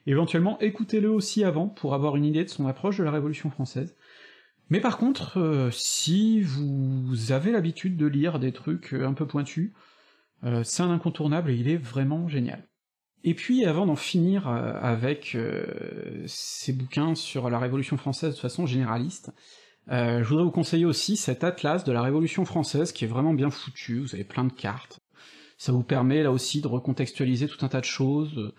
Éventuellement, 0.05 0.57
écoutez-le 0.59 1.11
aussi 1.11 1.43
avant 1.43 1.67
pour 1.67 1.93
avoir 1.93 2.15
une 2.15 2.23
idée 2.23 2.45
de 2.45 2.49
son 2.49 2.65
approche 2.65 2.97
de 2.97 3.03
la 3.03 3.11
Révolution 3.11 3.49
française. 3.49 3.93
Mais 4.69 4.81
par 4.81 4.97
contre, 4.97 5.39
euh, 5.39 5.71
si 5.71 6.41
vous 6.41 7.31
avez 7.31 7.51
l'habitude 7.51 7.95
de 7.95 8.05
lire 8.05 8.39
des 8.39 8.51
trucs 8.51 8.93
euh, 8.93 9.07
un 9.07 9.13
peu 9.13 9.25
pointus, 9.25 9.71
euh, 10.43 10.63
c'est 10.63 10.83
un 10.83 10.91
incontournable 10.91 11.51
et 11.51 11.55
il 11.55 11.69
est 11.69 11.77
vraiment 11.77 12.27
génial. 12.27 12.67
Et 13.23 13.33
puis, 13.33 13.65
avant 13.65 13.85
d'en 13.85 13.95
finir 13.95 14.47
avec 14.47 15.35
ces 16.27 16.71
bouquins 16.71 17.13
sur 17.15 17.49
la 17.49 17.59
Révolution 17.59 17.97
française 17.97 18.35
de 18.35 18.39
façon 18.39 18.65
généraliste, 18.67 19.31
je 19.89 20.23
voudrais 20.23 20.45
vous 20.45 20.51
conseiller 20.51 20.85
aussi 20.85 21.17
cet 21.17 21.43
atlas 21.43 21.83
de 21.83 21.91
la 21.91 22.03
Révolution 22.03 22.45
française 22.45 22.93
qui 22.93 23.03
est 23.03 23.07
vraiment 23.07 23.33
bien 23.33 23.49
foutu, 23.49 23.99
vous 23.99 24.13
avez 24.13 24.23
plein 24.23 24.45
de 24.45 24.53
cartes, 24.53 25.01
ça 25.57 25.71
vous 25.73 25.83
permet 25.83 26.23
là 26.23 26.31
aussi 26.31 26.61
de 26.61 26.67
recontextualiser 26.67 27.47
tout 27.47 27.65
un 27.65 27.69
tas 27.69 27.81
de 27.81 27.85
choses, 27.85 28.53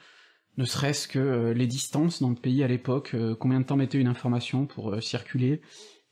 ne 0.59 0.65
serait-ce 0.65 1.07
que 1.07 1.53
les 1.57 1.69
distances 1.69 2.21
dans 2.21 2.31
le 2.31 2.35
pays 2.35 2.63
à 2.65 2.69
l'époque, 2.69 3.15
combien 3.39 3.61
de 3.61 3.65
temps 3.65 3.77
mettait 3.77 3.99
une 3.99 4.09
information 4.09 4.67
pour 4.67 5.01
circuler, 5.01 5.63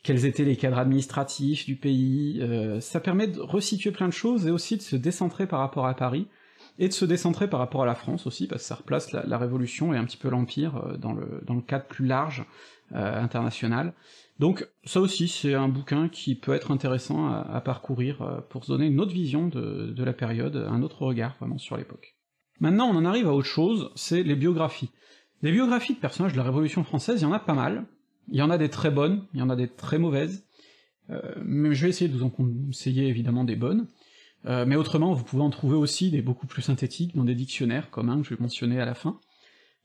quels 0.07 0.25
étaient 0.25 0.45
les 0.45 0.55
cadres 0.55 0.79
administratifs 0.79 1.67
du 1.67 1.75
pays, 1.75 2.39
euh, 2.41 2.81
ça 2.81 3.01
permet 3.01 3.27
de 3.27 3.41
resituer 3.41 3.91
plein 3.91 4.07
de 4.07 4.13
choses 4.13 4.47
et 4.47 4.53
aussi 4.53 4.77
de 4.77 4.83
se 4.83 4.95
décentrer 4.95 5.49
par 5.49 5.59
rapport 5.59 5.87
à 5.87 5.95
Paris, 5.95 6.29
et 6.79 6.87
de 6.87 6.93
se 6.93 7.05
décentrer 7.05 7.51
par 7.51 7.59
rapport 7.59 7.83
à 7.83 7.87
la 7.87 7.97
France 7.97 8.25
aussi, 8.25 8.47
parce 8.47 8.63
que 8.63 8.69
ça 8.69 8.77
replace 8.77 9.11
la, 9.11 9.39
Révolution 9.39 9.93
et 9.93 9.97
un 9.97 10.05
petit 10.05 10.17
peu 10.17 10.29
l'Empire 10.29 10.77
euh, 10.77 10.97
dans, 10.97 11.13
le, 11.13 11.61
cadre 11.67 11.87
plus 11.87 12.07
large 12.07 12.45
euh, 12.95 13.21
international. 13.21 13.95
Donc 14.39 14.69
ça 14.85 15.01
aussi 15.01 15.27
c'est 15.27 15.55
un 15.55 15.67
bouquin 15.67 16.09
qui 16.09 16.37
peut 16.37 16.53
être 16.53 16.71
intéressant 16.71 17.27
à, 17.29 17.61
parcourir 17.61 18.45
pour 18.51 18.65
se 18.65 18.71
donner 18.71 18.87
une 18.87 19.01
autre 19.01 19.13
vision 19.13 19.49
de, 19.49 19.87
de 19.87 20.05
la 20.05 20.13
période, 20.13 20.57
un 20.69 20.83
autre 20.83 21.03
regard 21.03 21.37
vraiment 21.41 21.59
sur 21.59 21.77
l'époque. 21.77 22.17
Maintenant 22.61 22.87
on 22.87 22.97
en 22.97 23.07
arrive 23.07 23.27
à 23.27 23.33
autre 23.33 23.49
chose, 23.49 23.91
c'est 23.97 24.23
les 24.23 24.37
biographies. 24.37 24.91
Les 25.43 25.53
biographies 25.53 25.95
de 25.95 25.99
personnages 25.99 26.33
de 26.33 26.37
la 26.37 26.45
Révolution 26.45 26.85
française, 26.85 27.21
il 27.21 27.25
y 27.25 27.27
en 27.27 27.33
a 27.33 27.39
pas 27.39 27.55
mal, 27.55 27.87
il 28.29 28.37
y 28.37 28.43
en 28.43 28.51
a 28.51 28.59
des 28.59 28.69
très 28.69 28.91
bonnes, 28.91 29.25
il 29.35 29.41
y 29.41 29.43
en 29.43 29.51
a 29.51 29.57
des 29.57 29.69
très 29.69 29.99
mauvaises, 29.99 30.45
euh, 31.11 31.21
mais 31.45 31.75
je 31.75 31.83
vais 31.83 31.91
essayer 31.91 32.09
de 32.09 32.17
vous 32.17 32.25
en 32.25 32.31
conseiller 32.31 33.07
évidemment 33.07 33.45
des 33.45 33.57
bonnes. 33.57 33.87
Euh, 34.47 34.65
mais 34.67 34.77
autrement, 34.77 35.13
vous 35.13 35.25
pouvez 35.25 35.43
en 35.43 35.51
trouver 35.51 35.77
aussi 35.77 36.11
des 36.11 36.23
beaucoup 36.23 36.47
plus 36.47 36.63
synthétiques 36.63 37.17
dans 37.17 37.25
des 37.25 37.35
dictionnaires, 37.35 37.91
comme 37.91 38.11
un 38.11 38.21
que 38.21 38.29
je 38.29 38.35
vais 38.35 38.41
mentionner 38.41 38.81
à 38.81 38.85
la 38.85 38.95
fin. 38.95 39.19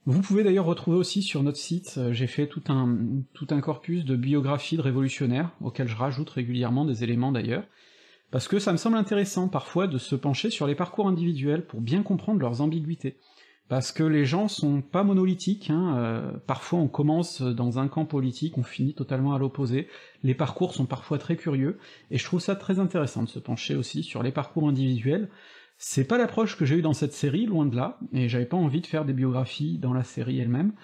Vous 0.04 0.20
pouvez 0.20 0.42
d'ailleurs 0.42 0.64
retrouver 0.64 0.96
aussi 0.96 1.22
sur 1.22 1.42
notre 1.42 1.58
site, 1.58 1.94
euh, 1.96 2.12
j'ai 2.12 2.26
fait 2.26 2.48
tout 2.48 2.62
un, 2.68 2.98
tout 3.34 3.46
un 3.50 3.60
corpus 3.60 4.04
de 4.04 4.16
biographies 4.16 4.76
de 4.76 4.82
révolutionnaires, 4.82 5.50
auxquels 5.60 5.88
je 5.88 5.96
rajoute 5.96 6.30
régulièrement 6.30 6.84
des 6.84 7.04
éléments 7.04 7.32
d'ailleurs, 7.32 7.64
parce 8.32 8.48
que 8.48 8.58
ça 8.58 8.72
me 8.72 8.76
semble 8.76 8.96
intéressant 8.96 9.48
parfois 9.48 9.86
de 9.86 9.98
se 9.98 10.16
pencher 10.16 10.50
sur 10.50 10.66
les 10.66 10.74
parcours 10.74 11.06
individuels 11.06 11.66
pour 11.66 11.80
bien 11.80 12.02
comprendre 12.02 12.40
leurs 12.40 12.60
ambiguïtés 12.60 13.16
parce 13.68 13.92
que 13.92 14.02
les 14.02 14.24
gens 14.24 14.48
sont 14.48 14.82
pas 14.82 15.02
monolithiques, 15.02 15.70
hein, 15.70 15.96
euh, 15.96 16.32
parfois 16.46 16.78
on 16.78 16.88
commence 16.88 17.40
dans 17.40 17.78
un 17.78 17.88
camp 17.88 18.04
politique, 18.04 18.58
on 18.58 18.62
finit 18.62 18.94
totalement 18.94 19.34
à 19.34 19.38
l'opposé, 19.38 19.88
les 20.22 20.34
parcours 20.34 20.74
sont 20.74 20.86
parfois 20.86 21.18
très 21.18 21.36
curieux, 21.36 21.78
et 22.10 22.18
je 22.18 22.24
trouve 22.24 22.40
ça 22.40 22.54
très 22.54 22.78
intéressant 22.78 23.22
de 23.22 23.28
se 23.28 23.38
pencher 23.38 23.74
aussi 23.74 24.02
sur 24.02 24.22
les 24.22 24.32
parcours 24.32 24.68
individuels. 24.68 25.30
C'est 25.78 26.04
pas 26.04 26.18
l'approche 26.18 26.56
que 26.56 26.64
j'ai 26.64 26.76
eue 26.76 26.82
dans 26.82 26.92
cette 26.92 27.14
série, 27.14 27.46
loin 27.46 27.66
de 27.66 27.74
là, 27.74 27.98
et 28.12 28.28
j'avais 28.28 28.46
pas 28.46 28.56
envie 28.56 28.82
de 28.82 28.86
faire 28.86 29.04
des 29.04 29.14
biographies 29.14 29.78
dans 29.78 29.94
la 29.94 30.04
série 30.04 30.38
elle-même, 30.38 30.74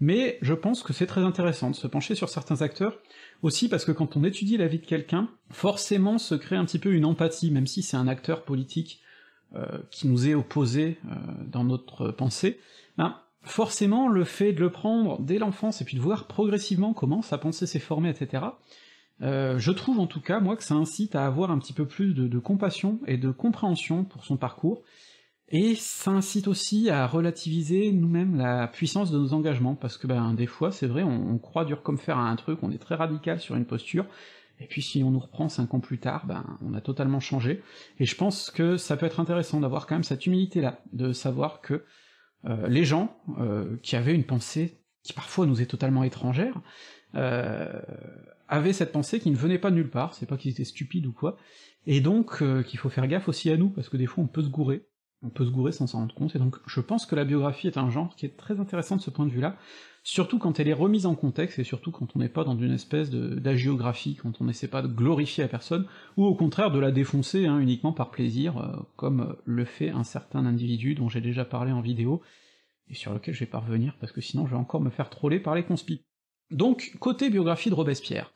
mais 0.00 0.38
je 0.42 0.52
pense 0.52 0.82
que 0.82 0.92
c'est 0.92 1.06
très 1.06 1.20
intéressant 1.20 1.70
de 1.70 1.76
se 1.76 1.86
pencher 1.86 2.16
sur 2.16 2.28
certains 2.28 2.60
acteurs, 2.60 2.98
aussi 3.42 3.68
parce 3.68 3.84
que 3.84 3.92
quand 3.92 4.16
on 4.16 4.24
étudie 4.24 4.56
la 4.56 4.66
vie 4.66 4.80
de 4.80 4.86
quelqu'un, 4.86 5.28
forcément 5.50 6.18
se 6.18 6.34
crée 6.34 6.56
un 6.56 6.64
petit 6.64 6.80
peu 6.80 6.92
une 6.92 7.04
empathie, 7.04 7.52
même 7.52 7.68
si 7.68 7.82
c'est 7.82 7.96
un 7.96 8.08
acteur 8.08 8.42
politique 8.42 9.00
qui 9.90 10.08
nous 10.08 10.28
est 10.28 10.34
opposé 10.34 10.98
euh, 11.04 11.14
dans 11.46 11.64
notre 11.64 12.08
pensée, 12.08 12.58
ben, 12.96 13.16
forcément 13.42 14.08
le 14.08 14.24
fait 14.24 14.52
de 14.52 14.60
le 14.60 14.70
prendre 14.70 15.20
dès 15.20 15.38
l'enfance 15.38 15.80
et 15.80 15.84
puis 15.84 15.96
de 15.96 16.02
voir 16.02 16.26
progressivement 16.26 16.92
comment 16.94 17.22
sa 17.22 17.38
pensée 17.38 17.66
s'est 17.66 17.78
formée, 17.78 18.10
etc., 18.10 18.44
je 19.20 19.70
trouve 19.70 20.00
en 20.00 20.08
tout 20.08 20.20
cas, 20.20 20.40
moi, 20.40 20.56
que 20.56 20.64
ça 20.64 20.74
incite 20.74 21.14
à 21.14 21.24
avoir 21.24 21.52
un 21.52 21.60
petit 21.60 21.72
peu 21.72 21.86
plus 21.86 22.12
de, 22.12 22.38
compassion 22.40 22.98
et 23.06 23.16
de 23.16 23.30
compréhension 23.30 24.02
pour 24.02 24.24
son 24.24 24.36
parcours, 24.36 24.82
et 25.48 25.76
ça 25.76 26.10
incite 26.10 26.48
aussi 26.48 26.90
à 26.90 27.06
relativiser 27.06 27.92
nous-mêmes 27.92 28.36
la 28.36 28.66
puissance 28.66 29.12
de 29.12 29.18
nos 29.18 29.32
engagements, 29.32 29.76
parce 29.76 29.96
que 29.96 30.08
ben 30.08 30.34
des 30.34 30.48
fois, 30.48 30.72
c'est 30.72 30.88
vrai, 30.88 31.04
on, 31.04 31.34
on, 31.34 31.38
croit 31.38 31.64
dur 31.64 31.84
comme 31.84 31.98
fer 31.98 32.18
à 32.18 32.28
un 32.28 32.34
truc, 32.34 32.58
on 32.62 32.72
est 32.72 32.78
très 32.78 32.96
radical 32.96 33.38
sur 33.38 33.54
une 33.54 33.64
posture, 33.64 34.06
et 34.62 34.66
puis 34.66 34.80
si 34.80 35.02
on 35.02 35.10
nous 35.10 35.18
reprend 35.18 35.48
cinq 35.48 35.74
ans 35.74 35.80
plus 35.80 35.98
tard, 35.98 36.26
ben 36.26 36.44
on 36.64 36.74
a 36.74 36.80
totalement 36.80 37.20
changé, 37.20 37.62
et 37.98 38.04
je 38.04 38.14
pense 38.14 38.50
que 38.50 38.76
ça 38.76 38.96
peut 38.96 39.06
être 39.06 39.20
intéressant 39.20 39.60
d'avoir 39.60 39.86
quand 39.86 39.96
même 39.96 40.04
cette 40.04 40.26
humilité-là, 40.26 40.80
de 40.92 41.12
savoir 41.12 41.60
que 41.60 41.84
euh, 42.44 42.68
les 42.68 42.84
gens 42.84 43.16
euh, 43.40 43.76
qui 43.82 43.96
avaient 43.96 44.14
une 44.14 44.24
pensée 44.24 44.78
qui 45.02 45.12
parfois 45.12 45.46
nous 45.46 45.60
est 45.60 45.66
totalement 45.66 46.04
étrangère, 46.04 46.60
euh, 47.16 47.80
avaient 48.48 48.72
cette 48.72 48.92
pensée 48.92 49.18
qui 49.18 49.30
ne 49.30 49.36
venait 49.36 49.58
pas 49.58 49.70
de 49.70 49.76
nulle 49.76 49.90
part, 49.90 50.14
c'est 50.14 50.26
pas 50.26 50.36
qu'ils 50.36 50.52
étaient 50.52 50.64
stupides 50.64 51.06
ou 51.06 51.12
quoi, 51.12 51.36
et 51.86 52.00
donc 52.00 52.38
qu'il 52.64 52.78
faut 52.78 52.88
faire 52.88 53.08
gaffe 53.08 53.28
aussi 53.28 53.50
à 53.50 53.56
nous, 53.56 53.70
parce 53.70 53.88
que 53.88 53.96
des 53.96 54.06
fois 54.06 54.22
on 54.22 54.28
peut 54.28 54.42
se 54.42 54.48
gourer, 54.48 54.86
on 55.22 55.30
peut 55.30 55.44
se 55.44 55.50
gourer 55.50 55.72
sans 55.72 55.86
s'en 55.86 55.98
rendre 55.98 56.14
compte, 56.14 56.34
et 56.34 56.38
donc 56.38 56.56
je 56.66 56.80
pense 56.80 57.06
que 57.06 57.14
la 57.14 57.24
biographie 57.24 57.66
est 57.66 57.78
un 57.78 57.90
genre 57.90 58.14
qui 58.16 58.26
est 58.26 58.36
très 58.36 58.60
intéressant 58.60 58.96
de 58.96 59.00
ce 59.00 59.10
point 59.10 59.26
de 59.26 59.30
vue-là, 59.30 59.56
surtout 60.02 60.38
quand 60.38 60.58
elle 60.58 60.68
est 60.68 60.72
remise 60.72 61.06
en 61.06 61.14
contexte, 61.14 61.58
et 61.58 61.64
surtout 61.64 61.92
quand 61.92 62.08
on 62.16 62.18
n'est 62.18 62.28
pas 62.28 62.44
dans 62.44 62.58
une 62.58 62.72
espèce 62.72 63.10
d'agiographie, 63.10 64.16
quand 64.16 64.40
on 64.40 64.44
n'essaie 64.44 64.68
pas 64.68 64.82
de 64.82 64.88
glorifier 64.88 65.44
la 65.44 65.48
personne, 65.48 65.86
ou 66.16 66.24
au 66.24 66.34
contraire 66.34 66.70
de 66.70 66.80
la 66.80 66.90
défoncer 66.90 67.46
hein, 67.46 67.58
uniquement 67.58 67.92
par 67.92 68.10
plaisir, 68.10 68.58
euh, 68.58 68.76
comme 68.96 69.36
le 69.44 69.64
fait 69.64 69.90
un 69.90 70.04
certain 70.04 70.44
individu 70.44 70.94
dont 70.94 71.08
j'ai 71.08 71.20
déjà 71.20 71.44
parlé 71.44 71.72
en 71.72 71.80
vidéo, 71.80 72.22
et 72.88 72.94
sur 72.94 73.14
lequel 73.14 73.34
je 73.34 73.40
vais 73.40 73.46
pas 73.46 73.60
revenir, 73.60 73.96
parce 74.00 74.12
que 74.12 74.20
sinon 74.20 74.46
je 74.46 74.50
vais 74.50 74.60
encore 74.60 74.80
me 74.80 74.90
faire 74.90 75.10
troller 75.10 75.38
par 75.38 75.54
les 75.54 75.64
conspis. 75.64 76.02
Donc, 76.50 76.96
côté 76.98 77.30
biographie 77.30 77.70
de 77.70 77.74
Robespierre, 77.74 78.32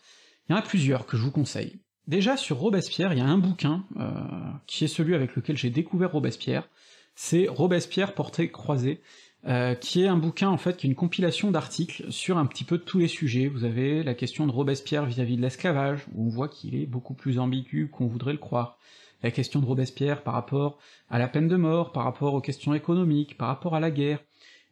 il 0.48 0.52
y 0.52 0.54
en 0.54 0.58
a 0.58 0.62
plusieurs 0.62 1.04
que 1.04 1.16
je 1.16 1.22
vous 1.22 1.32
conseille. 1.32 1.80
Déjà, 2.06 2.36
sur 2.36 2.58
Robespierre, 2.58 3.12
il 3.12 3.18
y 3.18 3.22
a 3.22 3.26
un 3.26 3.38
bouquin, 3.38 3.84
euh, 3.98 4.10
qui 4.66 4.84
est 4.84 4.88
celui 4.88 5.14
avec 5.14 5.34
lequel 5.34 5.56
j'ai 5.56 5.70
découvert 5.70 6.12
Robespierre, 6.12 6.68
c'est 7.16 7.48
Robespierre 7.48 8.14
portrait 8.14 8.48
croisé, 8.48 9.00
euh, 9.48 9.74
qui 9.74 10.02
est 10.02 10.06
un 10.06 10.16
bouquin 10.16 10.48
en 10.48 10.56
fait 10.56 10.76
qui 10.76 10.86
est 10.86 10.90
une 10.90 10.96
compilation 10.96 11.50
d'articles 11.50 12.10
sur 12.10 12.38
un 12.38 12.46
petit 12.46 12.64
peu 12.64 12.78
tous 12.78 12.98
les 12.98 13.08
sujets. 13.08 13.48
Vous 13.48 13.64
avez 13.64 14.04
la 14.04 14.14
question 14.14 14.46
de 14.46 14.52
Robespierre 14.52 15.04
vis-à-vis 15.04 15.36
de 15.36 15.42
l'esclavage, 15.42 16.06
où 16.14 16.26
on 16.26 16.28
voit 16.28 16.48
qu'il 16.48 16.76
est 16.76 16.86
beaucoup 16.86 17.14
plus 17.14 17.40
ambigu 17.40 17.88
qu'on 17.88 18.06
voudrait 18.06 18.32
le 18.32 18.38
croire. 18.38 18.78
La 19.22 19.32
question 19.32 19.60
de 19.60 19.66
Robespierre 19.66 20.22
par 20.22 20.34
rapport 20.34 20.78
à 21.10 21.18
la 21.18 21.26
peine 21.26 21.48
de 21.48 21.56
mort, 21.56 21.90
par 21.90 22.04
rapport 22.04 22.34
aux 22.34 22.40
questions 22.40 22.74
économiques, 22.74 23.36
par 23.36 23.48
rapport 23.48 23.74
à 23.74 23.80
la 23.80 23.90
guerre. 23.90 24.20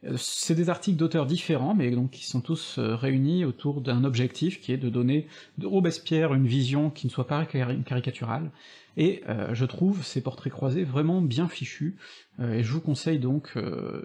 Euh, 0.07 0.17
c'est 0.17 0.55
des 0.55 0.69
articles 0.71 0.97
d'auteurs 0.97 1.27
différents, 1.27 1.75
mais 1.75 1.91
donc 1.91 2.11
qui 2.11 2.27
sont 2.27 2.41
tous 2.41 2.79
euh, 2.79 2.95
réunis 2.95 3.45
autour 3.45 3.81
d'un 3.81 4.05
objectif 4.05 4.61
qui 4.61 4.73
est 4.73 4.77
de 4.77 4.89
donner 4.89 5.27
de 5.59 5.67
Robespierre 5.67 6.35
une 6.35 6.47
vision 6.47 6.91
qui 6.91 7.07
ne 7.07 7.13
soit 7.13 7.27
pas 7.27 7.45
caricaturale, 7.47 8.51
et 8.97 9.23
euh, 9.29 9.55
je 9.55 9.65
trouve 9.65 10.05
ces 10.05 10.21
portraits 10.21 10.53
croisés 10.53 10.85
vraiment 10.85 11.21
bien 11.21 11.49
fichus, 11.49 11.97
et 12.43 12.65
je 12.65 12.73
vous 12.73 12.81
conseille 12.81 13.21
donc 13.21 13.57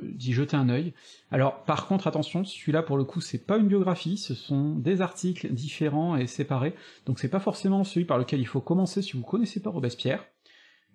d'y 0.03 0.33
jeter 0.33 0.55
un 0.55 0.69
œil. 0.69 0.93
Alors 1.31 1.63
par 1.63 1.87
contre 1.87 2.05
attention, 2.05 2.45
celui-là 2.45 2.83
pour 2.83 2.97
le 2.97 3.03
coup 3.03 3.21
c'est 3.21 3.45
pas 3.45 3.57
une 3.57 3.67
biographie, 3.67 4.17
ce 4.17 4.35
sont 4.35 4.75
des 4.75 5.01
articles 5.01 5.51
différents 5.51 6.15
et 6.15 6.27
séparés, 6.27 6.75
donc 7.07 7.17
c'est 7.17 7.29
pas 7.29 7.39
forcément 7.39 7.83
celui 7.83 8.05
par 8.05 8.19
lequel 8.19 8.39
il 8.39 8.45
faut 8.45 8.61
commencer 8.61 9.01
si 9.01 9.13
vous 9.13 9.23
connaissez 9.23 9.61
pas 9.61 9.71
Robespierre, 9.71 10.25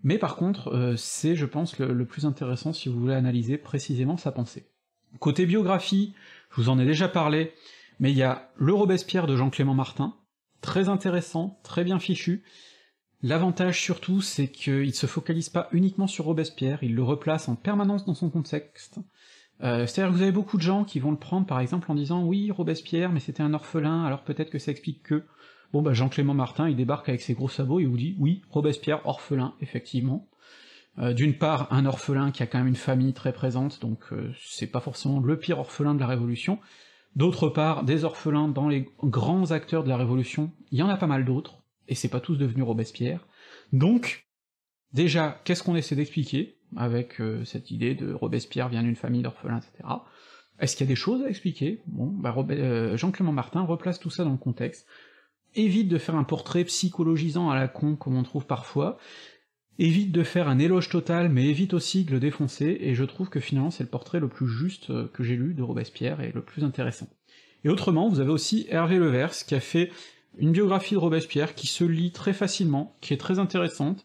mais 0.04 0.18
par 0.18 0.36
contre 0.36 0.94
c'est 0.96 1.34
je 1.34 1.46
pense 1.46 1.78
le 1.78 2.06
plus 2.06 2.24
intéressant 2.24 2.72
si 2.72 2.88
vous 2.88 3.00
voulez 3.00 3.14
analyser 3.14 3.58
précisément 3.58 4.16
sa 4.16 4.30
pensée. 4.30 4.73
Côté 5.20 5.46
biographie, 5.46 6.14
je 6.50 6.56
vous 6.60 6.68
en 6.68 6.78
ai 6.78 6.84
déjà 6.84 7.08
parlé, 7.08 7.52
mais 8.00 8.10
il 8.10 8.16
y 8.16 8.22
a 8.22 8.50
le 8.56 8.74
Robespierre 8.74 9.26
de 9.26 9.36
Jean-Clément 9.36 9.74
Martin, 9.74 10.14
très 10.60 10.88
intéressant, 10.88 11.60
très 11.62 11.84
bien 11.84 11.98
fichu. 11.98 12.42
L'avantage 13.22 13.80
surtout, 13.80 14.20
c'est 14.20 14.48
qu'il 14.48 14.94
se 14.94 15.06
focalise 15.06 15.48
pas 15.48 15.68
uniquement 15.72 16.06
sur 16.06 16.26
Robespierre, 16.26 16.82
il 16.82 16.94
le 16.94 17.02
replace 17.02 17.48
en 17.48 17.54
permanence 17.54 18.04
dans 18.04 18.14
son 18.14 18.28
contexte. 18.28 18.98
Euh, 19.62 19.86
C'est-à-dire 19.86 20.12
que 20.12 20.16
vous 20.16 20.22
avez 20.22 20.32
beaucoup 20.32 20.56
de 20.56 20.62
gens 20.62 20.84
qui 20.84 20.98
vont 20.98 21.12
le 21.12 21.16
prendre 21.16 21.46
par 21.46 21.60
exemple 21.60 21.90
en 21.90 21.94
disant 21.94 22.24
oui, 22.24 22.50
Robespierre, 22.50 23.12
mais 23.12 23.20
c'était 23.20 23.42
un 23.42 23.54
orphelin, 23.54 24.04
alors 24.04 24.24
peut-être 24.24 24.50
que 24.50 24.58
ça 24.58 24.70
explique 24.70 25.02
que... 25.02 25.24
Bon 25.72 25.82
bah 25.82 25.92
Jean-Clément 25.92 26.34
Martin, 26.34 26.68
il 26.68 26.76
débarque 26.76 27.08
avec 27.08 27.20
ses 27.20 27.34
gros 27.34 27.48
sabots 27.48 27.80
et 27.80 27.84
vous 27.84 27.96
dit 27.96 28.14
oui, 28.18 28.42
Robespierre, 28.50 29.04
orphelin, 29.06 29.54
effectivement. 29.60 30.28
Euh, 30.98 31.12
d'une 31.12 31.34
part, 31.34 31.72
un 31.72 31.86
orphelin 31.86 32.30
qui 32.30 32.42
a 32.42 32.46
quand 32.46 32.58
même 32.58 32.68
une 32.68 32.76
famille 32.76 33.12
très 33.12 33.32
présente, 33.32 33.80
donc 33.80 34.00
euh, 34.12 34.32
c'est 34.44 34.68
pas 34.68 34.80
forcément 34.80 35.20
le 35.20 35.38
pire 35.38 35.58
orphelin 35.58 35.94
de 35.94 36.00
la 36.00 36.06
Révolution. 36.06 36.58
D'autre 37.16 37.48
part, 37.48 37.84
des 37.84 38.04
orphelins 38.04 38.48
dans 38.48 38.68
les 38.68 38.88
grands 39.02 39.50
acteurs 39.50 39.84
de 39.84 39.88
la 39.88 39.96
Révolution, 39.96 40.52
il 40.70 40.78
y 40.78 40.82
en 40.82 40.88
a 40.88 40.96
pas 40.96 41.06
mal 41.06 41.24
d'autres, 41.24 41.62
et 41.88 41.94
c'est 41.94 42.08
pas 42.08 42.20
tous 42.20 42.36
devenus 42.36 42.64
Robespierre. 42.64 43.26
Donc, 43.72 44.26
déjà, 44.92 45.40
qu'est-ce 45.44 45.62
qu'on 45.62 45.76
essaie 45.76 45.96
d'expliquer 45.96 46.58
avec 46.76 47.20
euh, 47.20 47.44
cette 47.44 47.70
idée 47.70 47.94
de 47.94 48.12
Robespierre 48.12 48.68
vient 48.68 48.82
d'une 48.82 48.96
famille 48.96 49.22
d'orphelins, 49.22 49.58
etc. 49.58 49.88
Est-ce 50.60 50.76
qu'il 50.76 50.86
y 50.86 50.88
a 50.88 50.92
des 50.92 50.96
choses 50.96 51.22
à 51.24 51.28
expliquer? 51.28 51.82
Bon, 51.86 52.06
bah, 52.06 52.34
Jean-Clément 52.96 53.32
Martin 53.32 53.62
replace 53.62 53.98
tout 53.98 54.10
ça 54.10 54.22
dans 54.22 54.30
le 54.30 54.38
contexte, 54.38 54.86
évite 55.56 55.88
de 55.88 55.98
faire 55.98 56.14
un 56.14 56.24
portrait 56.24 56.64
psychologisant 56.64 57.50
à 57.50 57.56
la 57.56 57.68
con 57.68 57.96
comme 57.96 58.16
on 58.16 58.22
trouve 58.22 58.46
parfois, 58.46 58.98
évite 59.78 60.12
de 60.12 60.22
faire 60.22 60.48
un 60.48 60.58
éloge 60.58 60.88
total, 60.88 61.28
mais 61.28 61.46
évite 61.46 61.74
aussi 61.74 62.04
de 62.04 62.12
le 62.12 62.20
défoncer, 62.20 62.78
et 62.80 62.94
je 62.94 63.04
trouve 63.04 63.28
que 63.28 63.40
finalement 63.40 63.70
c'est 63.70 63.84
le 63.84 63.90
portrait 63.90 64.20
le 64.20 64.28
plus 64.28 64.48
juste 64.48 64.90
euh, 64.90 65.08
que 65.12 65.22
j'ai 65.22 65.36
lu 65.36 65.54
de 65.54 65.62
Robespierre, 65.62 66.20
et 66.20 66.32
le 66.32 66.42
plus 66.42 66.64
intéressant. 66.64 67.08
Et 67.64 67.68
autrement, 67.68 68.08
vous 68.08 68.20
avez 68.20 68.30
aussi 68.30 68.66
Hervé 68.68 68.98
Levers, 68.98 69.32
qui 69.46 69.54
a 69.54 69.60
fait 69.60 69.90
une 70.38 70.52
biographie 70.52 70.94
de 70.94 70.98
Robespierre 70.98 71.54
qui 71.54 71.66
se 71.66 71.84
lit 71.84 72.12
très 72.12 72.32
facilement, 72.32 72.96
qui 73.00 73.14
est 73.14 73.18
très 73.18 73.38
intéressante. 73.38 74.04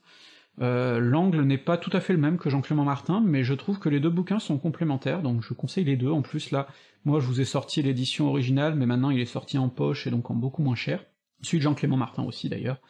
Euh, 0.62 1.00
L'angle 1.00 1.42
n'est 1.44 1.58
pas 1.58 1.78
tout 1.78 1.90
à 1.94 2.02
fait 2.02 2.14
le 2.14 2.20
même 2.20 2.38
que 2.38 2.50
Jean-Clément 2.50 2.84
Martin, 2.84 3.22
mais 3.26 3.44
je 3.44 3.54
trouve 3.54 3.80
que 3.80 3.90
les 3.90 4.00
deux 4.00 4.10
bouquins 4.10 4.40
sont 4.40 4.58
complémentaires, 4.58 5.22
donc 5.22 5.42
je 5.42 5.54
conseille 5.54 5.86
les 5.86 5.96
deux. 5.96 6.12
En 6.12 6.22
plus, 6.22 6.52
là, 6.52 6.68
moi 7.06 7.20
je 7.20 7.26
vous 7.26 7.42
ai 7.42 7.46
sorti 7.46 7.82
l'édition 7.82 8.28
originale, 8.28 8.76
mais 8.76 8.86
maintenant 8.86 9.10
il 9.10 9.20
est 9.20 9.26
sorti 9.26 9.58
en 9.58 9.70
poche 9.70 10.06
et 10.08 10.12
donc 10.12 10.30
en 10.30 10.36
beaucoup 10.36 10.62
moins 10.62 10.76
cher. 10.76 11.04
Celui 11.42 11.60
de 11.60 11.64
Jean-Clément 11.64 11.98
Martin 11.98 12.24
aussi 12.24 12.50
d'ailleurs. 12.50 12.82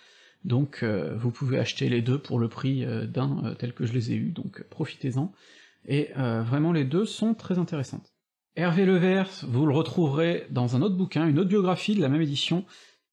Donc 0.45 0.79
euh, 0.83 1.15
vous 1.17 1.31
pouvez 1.31 1.59
acheter 1.59 1.89
les 1.89 2.01
deux 2.01 2.17
pour 2.17 2.39
le 2.39 2.47
prix 2.47 2.85
euh, 2.85 3.05
d'un 3.05 3.43
euh, 3.45 3.55
tel 3.55 3.73
que 3.73 3.85
je 3.85 3.93
les 3.93 4.11
ai 4.11 4.15
eus, 4.15 4.31
donc 4.31 4.63
profitez-en. 4.69 5.31
Et 5.85 6.09
vraiment 6.13 6.73
les 6.73 6.83
deux 6.83 7.05
sont 7.05 7.33
très 7.33 7.57
intéressantes. 7.57 8.13
Hervé 8.57 8.85
Levers, 8.85 9.45
vous 9.47 9.65
le 9.65 9.73
retrouverez 9.73 10.45
dans 10.51 10.75
un 10.75 10.81
autre 10.81 10.97
bouquin, 10.97 11.25
une 11.25 11.39
autre 11.39 11.49
biographie 11.49 11.95
de 11.95 12.01
la 12.01 12.09
même 12.09 12.21
édition, 12.21 12.65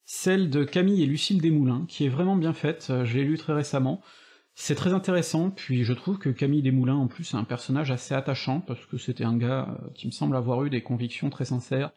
celle 0.04 0.50
de 0.50 0.64
Camille 0.64 1.02
et 1.02 1.06
Lucille 1.06 1.40
Desmoulins, 1.40 1.86
qui 1.88 2.04
est 2.04 2.08
vraiment 2.08 2.36
bien 2.36 2.52
faite, 2.52 2.92
je 3.04 3.16
l'ai 3.16 3.22
lu 3.22 3.38
très 3.38 3.52
récemment. 3.52 4.02
C'est 4.56 4.74
très 4.74 4.92
intéressant, 4.92 5.50
puis 5.50 5.84
je 5.84 5.92
trouve 5.92 6.18
que 6.18 6.28
Camille 6.28 6.60
Desmoulins 6.60 6.96
en 6.96 7.06
plus 7.06 7.32
est 7.32 7.36
un 7.36 7.44
personnage 7.44 7.92
assez 7.92 8.14
attachant, 8.14 8.60
parce 8.60 8.84
que 8.84 8.98
c'était 8.98 9.24
un 9.24 9.36
gars 9.36 9.78
qui 9.94 10.08
me 10.08 10.12
semble 10.12 10.34
avoir 10.36 10.64
eu 10.64 10.68
des 10.68 10.82
convictions 10.82 11.30
très 11.30 11.44
sincères, 11.44 11.92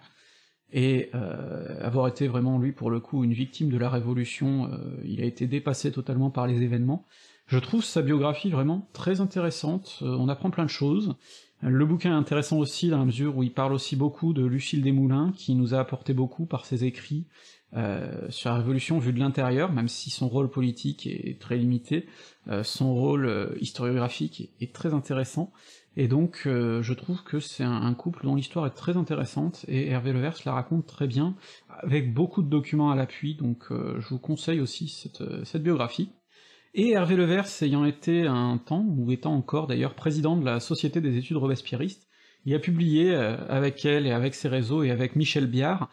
et 0.72 1.10
euh, 1.16 1.78
avoir 1.82 2.08
été 2.08 2.28
vraiment 2.28 2.60
lui 2.60 2.72
pour 2.72 2.92
le 2.92 3.00
coup 3.00 3.24
une 3.24 3.34
victime 3.34 3.70
de 3.70 3.78
la 3.78 3.90
révolution, 3.90 4.70
euh, 4.72 4.78
il 5.04 5.22
a 5.22 5.26
été 5.26 5.48
dépassé 5.48 5.92
totalement 5.92 6.30
par 6.30 6.48
les 6.48 6.62
événements. 6.62 7.06
Je 7.48 7.58
trouve 7.58 7.84
sa 7.84 8.04
biographie 8.04 8.52
vraiment 8.52 8.88
très 8.94 9.22
intéressante, 9.22 10.00
euh, 10.04 10.16
on 10.20 10.30
apprend 10.30 10.52
plein 10.52 10.66
de 10.66 10.70
choses. 10.70 11.16
Le 11.62 11.86
bouquin 11.86 12.12
est 12.12 12.18
intéressant 12.18 12.58
aussi 12.58 12.90
dans 12.90 13.00
la 13.00 13.06
mesure 13.06 13.36
où 13.36 13.44
il 13.44 13.52
parle 13.52 13.74
aussi 13.74 13.98
beaucoup 13.98 14.32
de 14.32 14.46
Lucille 14.46 14.82
Desmoulins, 14.82 15.34
qui 15.36 15.56
nous 15.56 15.74
a 15.74 15.80
apporté 15.80 16.14
beaucoup 16.14 16.46
par 16.46 16.66
ses 16.66 16.86
écrits 16.86 17.26
sur 18.30 18.50
la 18.50 18.56
Révolution 18.56 18.98
vue 18.98 19.12
de 19.12 19.20
l'intérieur, 19.20 19.74
même 19.74 19.90
si 19.90 20.10
son 20.10 20.30
rôle 20.30 20.50
politique 20.50 21.06
est 21.06 21.38
très 21.38 21.58
limité, 21.58 22.08
son 22.64 22.94
rôle 22.94 23.58
historiographique 23.60 24.54
est 24.62 24.74
très 24.74 24.94
intéressant, 24.94 25.52
et 26.00 26.08
donc 26.08 26.44
euh, 26.46 26.82
je 26.82 26.94
trouve 26.94 27.24
que 27.24 27.42
c'est 27.42 27.66
un, 27.66 27.94
couple 27.94 28.24
dont 28.24 28.36
l'histoire 28.36 28.66
est 28.66 28.74
très 28.74 28.96
intéressante, 28.96 29.66
et 29.68 29.90
Hervé 29.90 30.14
Levers 30.14 30.38
la 30.46 30.54
raconte 30.54 30.86
très 30.86 31.08
bien, 31.08 31.36
avec 31.68 32.14
beaucoup 32.14 32.42
de 32.42 32.48
documents 32.48 32.90
à 32.90 32.96
l'appui, 32.96 33.36
donc 33.36 33.66
euh, 33.70 34.00
je 34.00 34.08
vous 34.08 34.18
conseille 34.18 34.62
aussi 34.62 34.88
cette, 34.88 35.22
cette 35.44 35.62
biographie. 35.62 36.10
Et 36.74 36.92
Hervé 36.92 37.18
Levers 37.18 37.50
ayant 37.64 37.84
été 37.84 38.26
un 38.26 38.58
temps, 38.60 38.86
ou 38.88 39.12
étant 39.12 39.36
encore 39.36 39.68
d'ailleurs 39.68 39.94
président 39.94 40.38
de 40.38 40.46
la 40.46 40.62
Société 40.62 41.02
des 41.02 41.18
études 41.18 41.36
robespierristes, 41.36 42.08
il 42.46 42.56
a 42.56 42.60
publié 42.60 43.14
euh, 43.14 43.36
avec 43.50 43.84
elle 43.84 44.08
et 44.08 44.12
avec 44.12 44.36
ses 44.36 44.48
réseaux 44.48 44.84
et 44.84 44.92
avec 44.92 45.18
Michel 45.18 45.48
Biard 45.48 45.90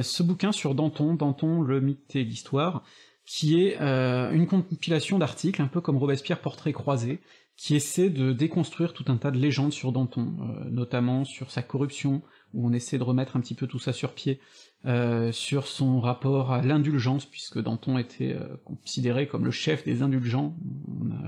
ce 0.00 0.22
bouquin 0.22 0.50
sur 0.50 0.74
Danton, 0.74 1.14
Danton, 1.14 1.60
le 1.60 1.78
mythe 1.82 2.16
et 2.16 2.24
l'histoire, 2.24 2.84
qui 3.26 3.60
est 3.60 3.76
une 3.78 4.46
compilation 4.46 5.18
d'articles, 5.18 5.60
un 5.60 5.66
peu 5.66 5.82
comme 5.82 5.98
Robespierre 5.98 6.40
portrait 6.40 6.72
croisé, 6.72 7.20
qui 7.56 7.76
essaie 7.76 8.10
de 8.10 8.32
déconstruire 8.32 8.92
tout 8.92 9.04
un 9.08 9.16
tas 9.16 9.30
de 9.30 9.38
légendes 9.38 9.72
sur 9.72 9.92
Danton, 9.92 10.34
euh, 10.40 10.70
notamment 10.70 11.24
sur 11.24 11.50
sa 11.50 11.62
corruption, 11.62 12.22
où 12.52 12.66
on 12.66 12.72
essaie 12.72 12.98
de 12.98 13.04
remettre 13.04 13.36
un 13.36 13.40
petit 13.40 13.54
peu 13.54 13.66
tout 13.66 13.78
ça 13.78 13.92
sur 13.92 14.12
pied, 14.12 14.40
euh, 14.86 15.30
sur 15.32 15.66
son 15.66 16.00
rapport 16.00 16.52
à 16.52 16.62
l'indulgence, 16.62 17.26
puisque 17.26 17.60
Danton 17.60 17.96
était 17.96 18.34
euh, 18.34 18.56
considéré 18.64 19.28
comme 19.28 19.44
le 19.44 19.50
chef 19.50 19.84
des 19.84 20.02
indulgents, 20.02 20.56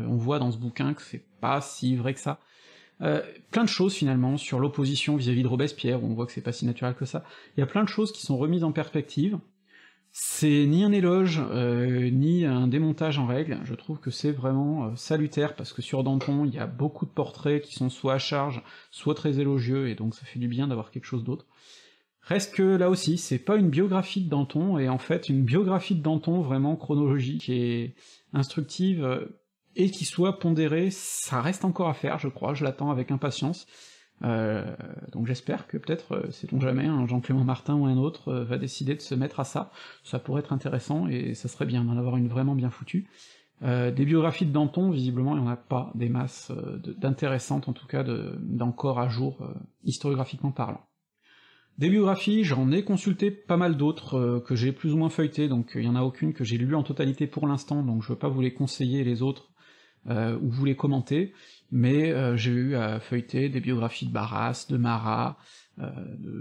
on, 0.08 0.16
voit 0.16 0.38
dans 0.38 0.50
ce 0.50 0.58
bouquin 0.58 0.94
que 0.94 1.02
c'est 1.02 1.24
pas 1.40 1.60
si 1.60 1.94
vrai 1.94 2.14
que 2.14 2.20
ça. 2.20 2.40
plein 2.98 3.64
de 3.64 3.68
choses 3.68 3.94
finalement 3.94 4.36
sur 4.36 4.58
l'opposition 4.58 5.16
vis-à-vis 5.16 5.42
de 5.42 5.48
Robespierre, 5.48 6.02
où 6.02 6.06
on 6.06 6.14
voit 6.14 6.26
que 6.26 6.32
c'est 6.32 6.40
pas 6.40 6.52
si 6.52 6.66
naturel 6.66 6.94
que 6.94 7.04
ça. 7.04 7.24
Il 7.56 7.60
y 7.60 7.62
a 7.62 7.66
plein 7.66 7.84
de 7.84 7.88
choses 7.88 8.12
qui 8.12 8.22
sont 8.22 8.36
remises 8.36 8.64
en 8.64 8.72
perspective, 8.72 9.38
C'est 10.18 10.64
ni 10.64 10.82
un 10.82 10.92
éloge, 10.92 11.42
euh, 11.50 12.08
ni 12.08 12.46
un 12.46 12.68
démontage 12.68 13.18
en 13.18 13.26
règle, 13.26 13.60
je 13.64 13.74
trouve 13.74 14.00
que 14.00 14.10
c'est 14.10 14.32
vraiment 14.32 14.86
euh, 14.86 14.96
salutaire, 14.96 15.54
parce 15.54 15.74
que 15.74 15.82
sur 15.82 16.02
Danton, 16.04 16.46
il 16.46 16.54
y 16.54 16.58
a 16.58 16.66
beaucoup 16.66 17.04
de 17.04 17.10
portraits 17.10 17.62
qui 17.62 17.74
sont 17.74 17.90
soit 17.90 18.14
à 18.14 18.18
charge, 18.18 18.62
soit 18.90 19.14
très 19.14 19.40
élogieux, 19.40 19.90
et 19.90 19.94
donc 19.94 20.14
ça 20.14 20.24
fait 20.24 20.38
du 20.38 20.48
bien 20.48 20.68
d'avoir 20.68 20.90
quelque 20.90 21.04
chose 21.04 21.22
d'autre. 21.22 21.44
Reste 22.22 22.54
que 22.54 22.62
là 22.62 22.88
aussi, 22.88 23.18
c'est 23.18 23.38
pas 23.38 23.56
une 23.56 23.68
biographie 23.68 24.22
de 24.22 24.30
Danton, 24.30 24.78
et 24.78 24.88
en 24.88 24.96
fait 24.96 25.28
une 25.28 25.42
biographie 25.42 25.94
de 25.94 26.02
Danton 26.02 26.40
vraiment 26.40 26.76
chronologique 26.76 27.50
et 27.50 27.94
instructive, 28.32 29.28
et 29.74 29.90
qui 29.90 30.06
soit 30.06 30.38
pondérée, 30.38 30.88
ça 30.90 31.42
reste 31.42 31.66
encore 31.66 31.90
à 31.90 31.94
faire, 31.94 32.18
je 32.18 32.28
crois, 32.28 32.54
je 32.54 32.64
l'attends 32.64 32.90
avec 32.90 33.10
impatience. 33.10 33.66
Euh, 34.22 34.64
donc 35.12 35.26
j'espère 35.26 35.66
que 35.66 35.76
peut-être, 35.76 36.12
euh, 36.12 36.30
sait-on 36.30 36.60
jamais, 36.60 36.86
un 36.86 37.06
Jean-Clément 37.06 37.44
Martin 37.44 37.74
ou 37.74 37.86
un 37.86 37.98
autre 37.98 38.28
euh, 38.28 38.44
va 38.44 38.56
décider 38.56 38.94
de 38.94 39.00
se 39.00 39.14
mettre 39.14 39.40
à 39.40 39.44
ça, 39.44 39.70
ça 40.04 40.18
pourrait 40.18 40.40
être 40.40 40.52
intéressant, 40.52 41.06
et 41.08 41.34
ça 41.34 41.48
serait 41.48 41.66
bien 41.66 41.84
d'en 41.84 41.96
avoir 41.98 42.16
une 42.16 42.28
vraiment 42.28 42.54
bien 42.54 42.70
foutue. 42.70 43.08
Euh, 43.62 43.90
des 43.90 44.04
biographies 44.04 44.46
de 44.46 44.52
Danton, 44.52 44.90
visiblement, 44.90 45.36
il 45.36 45.42
n'y 45.42 45.48
en 45.48 45.50
a 45.50 45.56
pas 45.56 45.90
des 45.94 46.08
masses 46.08 46.50
d'intéressantes, 46.98 47.68
en 47.68 47.72
tout 47.72 47.86
cas 47.86 48.04
d'encore 48.04 48.98
à 48.98 49.08
jour, 49.08 49.46
historiographiquement 49.84 50.50
parlant. 50.50 50.86
Des 51.78 51.90
biographies, 51.90 52.42
j'en 52.44 52.70
ai 52.72 52.84
consulté 52.84 53.30
pas 53.30 53.58
mal 53.58 53.76
d'autres, 53.76 54.42
que 54.46 54.54
j'ai 54.54 54.72
plus 54.72 54.94
ou 54.94 54.98
moins 54.98 55.10
feuilletées, 55.10 55.48
donc 55.48 55.72
il 55.74 55.84
y 55.84 55.88
en 55.88 55.96
a 55.96 56.02
aucune 56.02 56.32
que 56.32 56.44
j'ai 56.44 56.56
lu 56.56 56.74
en 56.74 56.82
totalité 56.82 57.26
pour 57.26 57.46
l'instant, 57.46 57.82
donc 57.82 58.02
je 58.02 58.08
veux 58.08 58.18
pas 58.18 58.28
vous 58.28 58.40
les 58.40 58.52
conseiller 58.54 59.04
les 59.04 59.22
autres, 59.22 59.50
ou 60.08 60.48
vous 60.48 60.64
les 60.64 60.76
commentez, 60.76 61.32
mais 61.70 62.12
euh, 62.12 62.36
j'ai 62.36 62.52
eu 62.52 62.74
à 62.76 63.00
feuilleter 63.00 63.48
des 63.48 63.60
biographies 63.60 64.06
de 64.06 64.12
Barras, 64.12 64.66
de 64.68 64.76
Marat, 64.76 65.38
euh, 65.78 65.90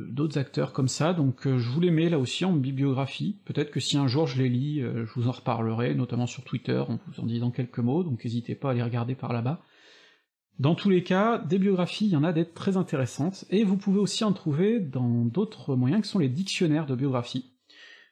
d'autres 0.09 0.37
acteurs 0.37 0.71
comme 0.71 0.87
ça, 0.87 1.13
donc 1.13 1.45
euh, 1.45 1.57
je 1.57 1.69
vous 1.69 1.81
les 1.81 1.91
mets 1.91 2.09
là 2.09 2.19
aussi 2.19 2.45
en 2.45 2.53
bibliographie, 2.53 3.41
peut-être 3.45 3.71
que 3.71 3.79
si 3.79 3.97
un 3.97 4.07
jour 4.07 4.27
je 4.27 4.41
les 4.41 4.49
lis, 4.49 4.81
je 4.81 5.11
vous 5.15 5.27
en 5.27 5.31
reparlerai, 5.31 5.95
notamment 5.95 6.27
sur 6.27 6.43
Twitter, 6.43 6.77
en 6.77 6.99
vous 7.07 7.19
en 7.21 7.25
disant 7.25 7.51
quelques 7.51 7.79
mots, 7.79 8.03
donc 8.03 8.23
n'hésitez 8.23 8.55
pas 8.55 8.71
à 8.71 8.73
les 8.73 8.83
regarder 8.83 9.15
par 9.15 9.33
là-bas. 9.33 9.61
Dans 10.57 10.75
tous 10.75 10.89
les 10.89 11.03
cas, 11.03 11.37
des 11.37 11.59
biographies, 11.59 12.05
il 12.05 12.11
y 12.11 12.15
en 12.15 12.23
a 12.23 12.31
des 12.31 12.45
très 12.45 12.77
intéressantes, 12.77 13.43
et 13.49 13.65
vous 13.65 13.75
pouvez 13.75 13.99
aussi 13.99 14.23
en 14.23 14.31
trouver 14.31 14.79
dans 14.79 15.25
d'autres 15.25 15.75
moyens 15.75 16.01
que 16.01 16.07
sont 16.07 16.19
les 16.19 16.29
dictionnaires 16.29 16.85
de 16.85 16.95
biographie. 16.95 17.51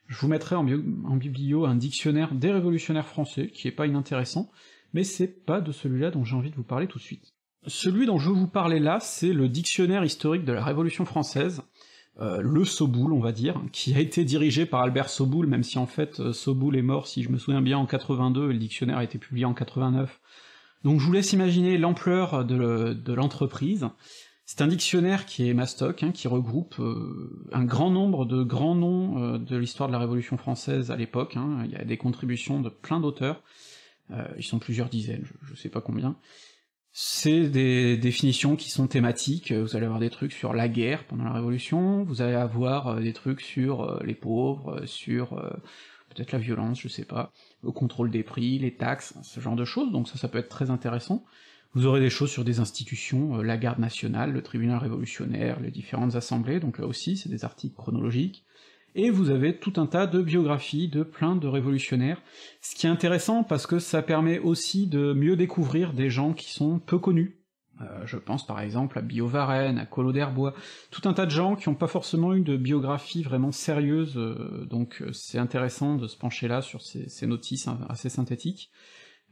Je 0.08 0.20
vous 0.20 0.28
mettrai 0.28 0.56
en, 0.56 0.68
en 0.68 1.16
biblio 1.16 1.66
un 1.66 1.76
dictionnaire 1.76 2.36
des 2.36 2.52
révolutionnaires 2.52 3.08
français, 3.08 3.48
qui 3.48 3.70
est 3.70 3.72
pas 3.72 3.88
inintéressant, 3.88 4.52
mais 4.94 5.04
c'est 5.04 5.46
pas 5.46 5.62
de 5.62 5.72
celui-là 5.72 6.12
dont 6.12 6.24
j'ai 6.24 6.36
envie 6.36 6.52
de 6.52 6.56
vous 6.56 6.64
parler 6.64 6.88
tout 6.88 7.00
de 7.00 7.04
suite. 7.04 7.34
Celui 7.66 8.06
dont 8.06 8.20
je 8.20 8.30
veux 8.30 8.36
vous 8.36 8.48
parler 8.48 8.80
là, 8.80 9.00
c'est 9.00 9.34
le 9.34 9.48
dictionnaire 9.48 10.04
historique 10.04 10.44
de 10.44 10.52
la 10.52 10.64
Révolution 10.64 11.06
française, 11.06 11.62
euh, 12.20 12.42
le 12.42 12.64
Soboul, 12.64 13.12
on 13.14 13.20
va 13.20 13.32
dire, 13.32 13.60
qui 13.72 13.96
a 13.96 14.00
été 14.00 14.24
dirigé 14.24 14.66
par 14.66 14.82
Albert 14.82 15.10
Soboul, 15.10 15.48
même 15.48 15.64
si 15.64 15.80
en 15.80 15.88
fait 15.88 16.20
euh, 16.20 16.32
Soboul 16.32 16.76
est 16.76 16.84
mort, 16.84 17.08
si 17.08 17.24
je 17.24 17.30
me 17.30 17.38
souviens 17.38 17.62
bien, 17.62 17.78
en 17.78 17.86
82, 17.86 18.50
et 18.50 18.54
le 18.54 18.60
dictionnaire 18.60 18.98
a 18.98 19.04
été 19.04 19.18
publié 19.18 19.46
en 19.46 19.54
89. 19.54 20.20
Donc 20.84 21.00
je 21.00 21.06
vous 21.06 21.14
laisse 21.14 21.34
imaginer 21.34 21.78
l'ampleur 21.78 22.46
de 22.46 23.14
l'entreprise. 23.14 23.88
C'est 24.46 24.62
un 24.62 24.68
dictionnaire 24.68 25.26
qui 25.26 25.50
est 25.50 25.54
mastoc, 25.54 26.04
hein, 26.04 26.12
qui 26.12 26.28
regroupe 26.28 26.76
euh, 26.80 27.48
un 27.54 27.64
grand 27.64 27.90
nombre 27.90 28.26
de 28.26 28.44
grands 28.44 28.76
noms 28.76 29.38
de 29.38 29.58
l'histoire 29.58 29.88
de 29.88 29.94
la 29.94 30.00
Révolution 30.00 30.38
française 30.38 30.92
à 30.92 30.98
l'époque, 30.98 31.38
hein. 31.38 31.64
il 31.64 31.72
y 31.72 31.78
a 31.78 31.86
des 31.86 31.98
contributions 31.98 32.60
de 32.60 32.70
plein 32.70 33.00
d'auteurs, 33.00 33.42
ils 34.38 34.44
sont 34.44 34.60
plusieurs 34.60 34.90
dizaines, 34.90 35.26
je, 35.44 35.56
sais 35.56 35.70
pas 35.70 35.82
combien. 35.82 36.18
C'est 36.92 37.50
des 37.50 37.98
définitions 37.98 38.56
qui 38.56 38.70
sont 38.70 38.88
thématiques, 38.88 39.52
vous 39.52 39.76
allez 39.76 39.86
avoir 39.86 40.00
des 40.00 40.12
trucs 40.12 40.34
sur 40.34 40.54
la 40.54 40.68
guerre 40.68 41.06
pendant 41.08 41.24
la 41.24 41.34
Révolution, 41.34 42.04
vous 42.04 42.22
allez 42.22 42.36
avoir 42.36 42.88
euh, 42.88 43.00
des 43.00 43.14
trucs 43.14 43.42
sur 43.42 43.82
euh, 43.82 44.00
les 44.04 44.14
pauvres, 44.14 44.86
sur 44.86 45.30
peut-être 46.10 46.32
la 46.32 46.40
violence, 46.40 46.80
je 46.80 46.88
sais 46.88 47.06
pas, 47.06 47.32
le 47.64 47.72
contrôle 47.72 48.12
des 48.12 48.22
prix, 48.22 48.60
les 48.60 48.76
taxes, 48.76 49.16
ce 49.24 49.40
genre 49.40 49.56
de 49.56 49.66
choses, 49.66 49.92
donc 49.92 50.08
ça, 50.08 50.18
ça 50.18 50.28
peut 50.28 50.38
être 50.38 50.50
très 50.50 50.70
intéressant. 50.70 51.26
Vous 51.74 51.88
aurez 51.88 52.00
des 52.00 52.12
choses 52.12 52.30
sur 52.30 52.44
des 52.44 52.60
institutions, 52.60 53.42
la 53.42 53.58
garde 53.58 53.80
nationale, 53.80 54.32
le 54.32 54.44
tribunal 54.44 54.78
révolutionnaire, 54.78 55.60
les 55.60 55.72
différentes 55.72 56.14
assemblées, 56.14 56.60
donc 56.60 56.78
là 56.78 56.86
aussi 56.86 57.18
c'est 57.18 57.30
des 57.30 57.46
articles 57.46 57.76
chronologiques 57.76 58.46
et 58.96 59.10
vous 59.10 59.30
avez 59.30 59.58
tout 59.58 59.74
un 59.78 59.86
tas 59.86 60.08
de 60.08 60.22
biographies 60.22 60.88
de 60.88 61.04
plein 61.04 61.36
de 61.36 61.48
révolutionnaires, 61.48 62.22
ce 62.62 62.76
qui 62.76 62.86
est 62.86 62.90
intéressant 62.90 63.44
parce 63.44 63.68
que 63.68 63.80
ça 63.80 64.02
permet 64.02 64.40
aussi 64.40 64.88
de 64.88 65.14
mieux 65.14 65.36
découvrir 65.36 65.94
des 65.94 66.10
gens 66.10 66.34
qui 66.34 66.52
sont 66.52 66.80
peu 66.80 67.00
connus. 67.00 67.44
Euh, 67.82 68.06
je 68.06 68.18
pense 68.18 68.46
par 68.46 68.60
exemple 68.60 69.00
à 69.00 69.02
Bio 69.02 69.28
Varenne, 69.28 69.80
à 69.80 69.86
Collot 69.86 70.12
d'Herbois, 70.12 70.54
tout 70.92 71.08
un 71.10 71.14
tas 71.14 71.26
de 71.26 71.32
gens 71.32 71.56
qui 71.56 71.70
n'ont 71.70 71.76
pas 71.76 71.88
forcément 71.88 72.34
eu 72.34 72.42
de 72.42 72.56
biographie 72.56 73.24
vraiment 73.24 73.52
sérieuse, 73.52 74.14
euh, 74.16 74.66
donc 74.70 75.02
euh, 75.02 75.12
c'est 75.12 75.40
intéressant 75.40 75.96
de 75.96 76.08
se 76.08 76.16
pencher 76.16 76.48
là 76.48 76.62
sur 76.62 76.82
ces, 76.82 77.10
ces 77.10 77.26
notices 77.26 77.68
assez 77.90 78.10
synthétiques. 78.10 78.72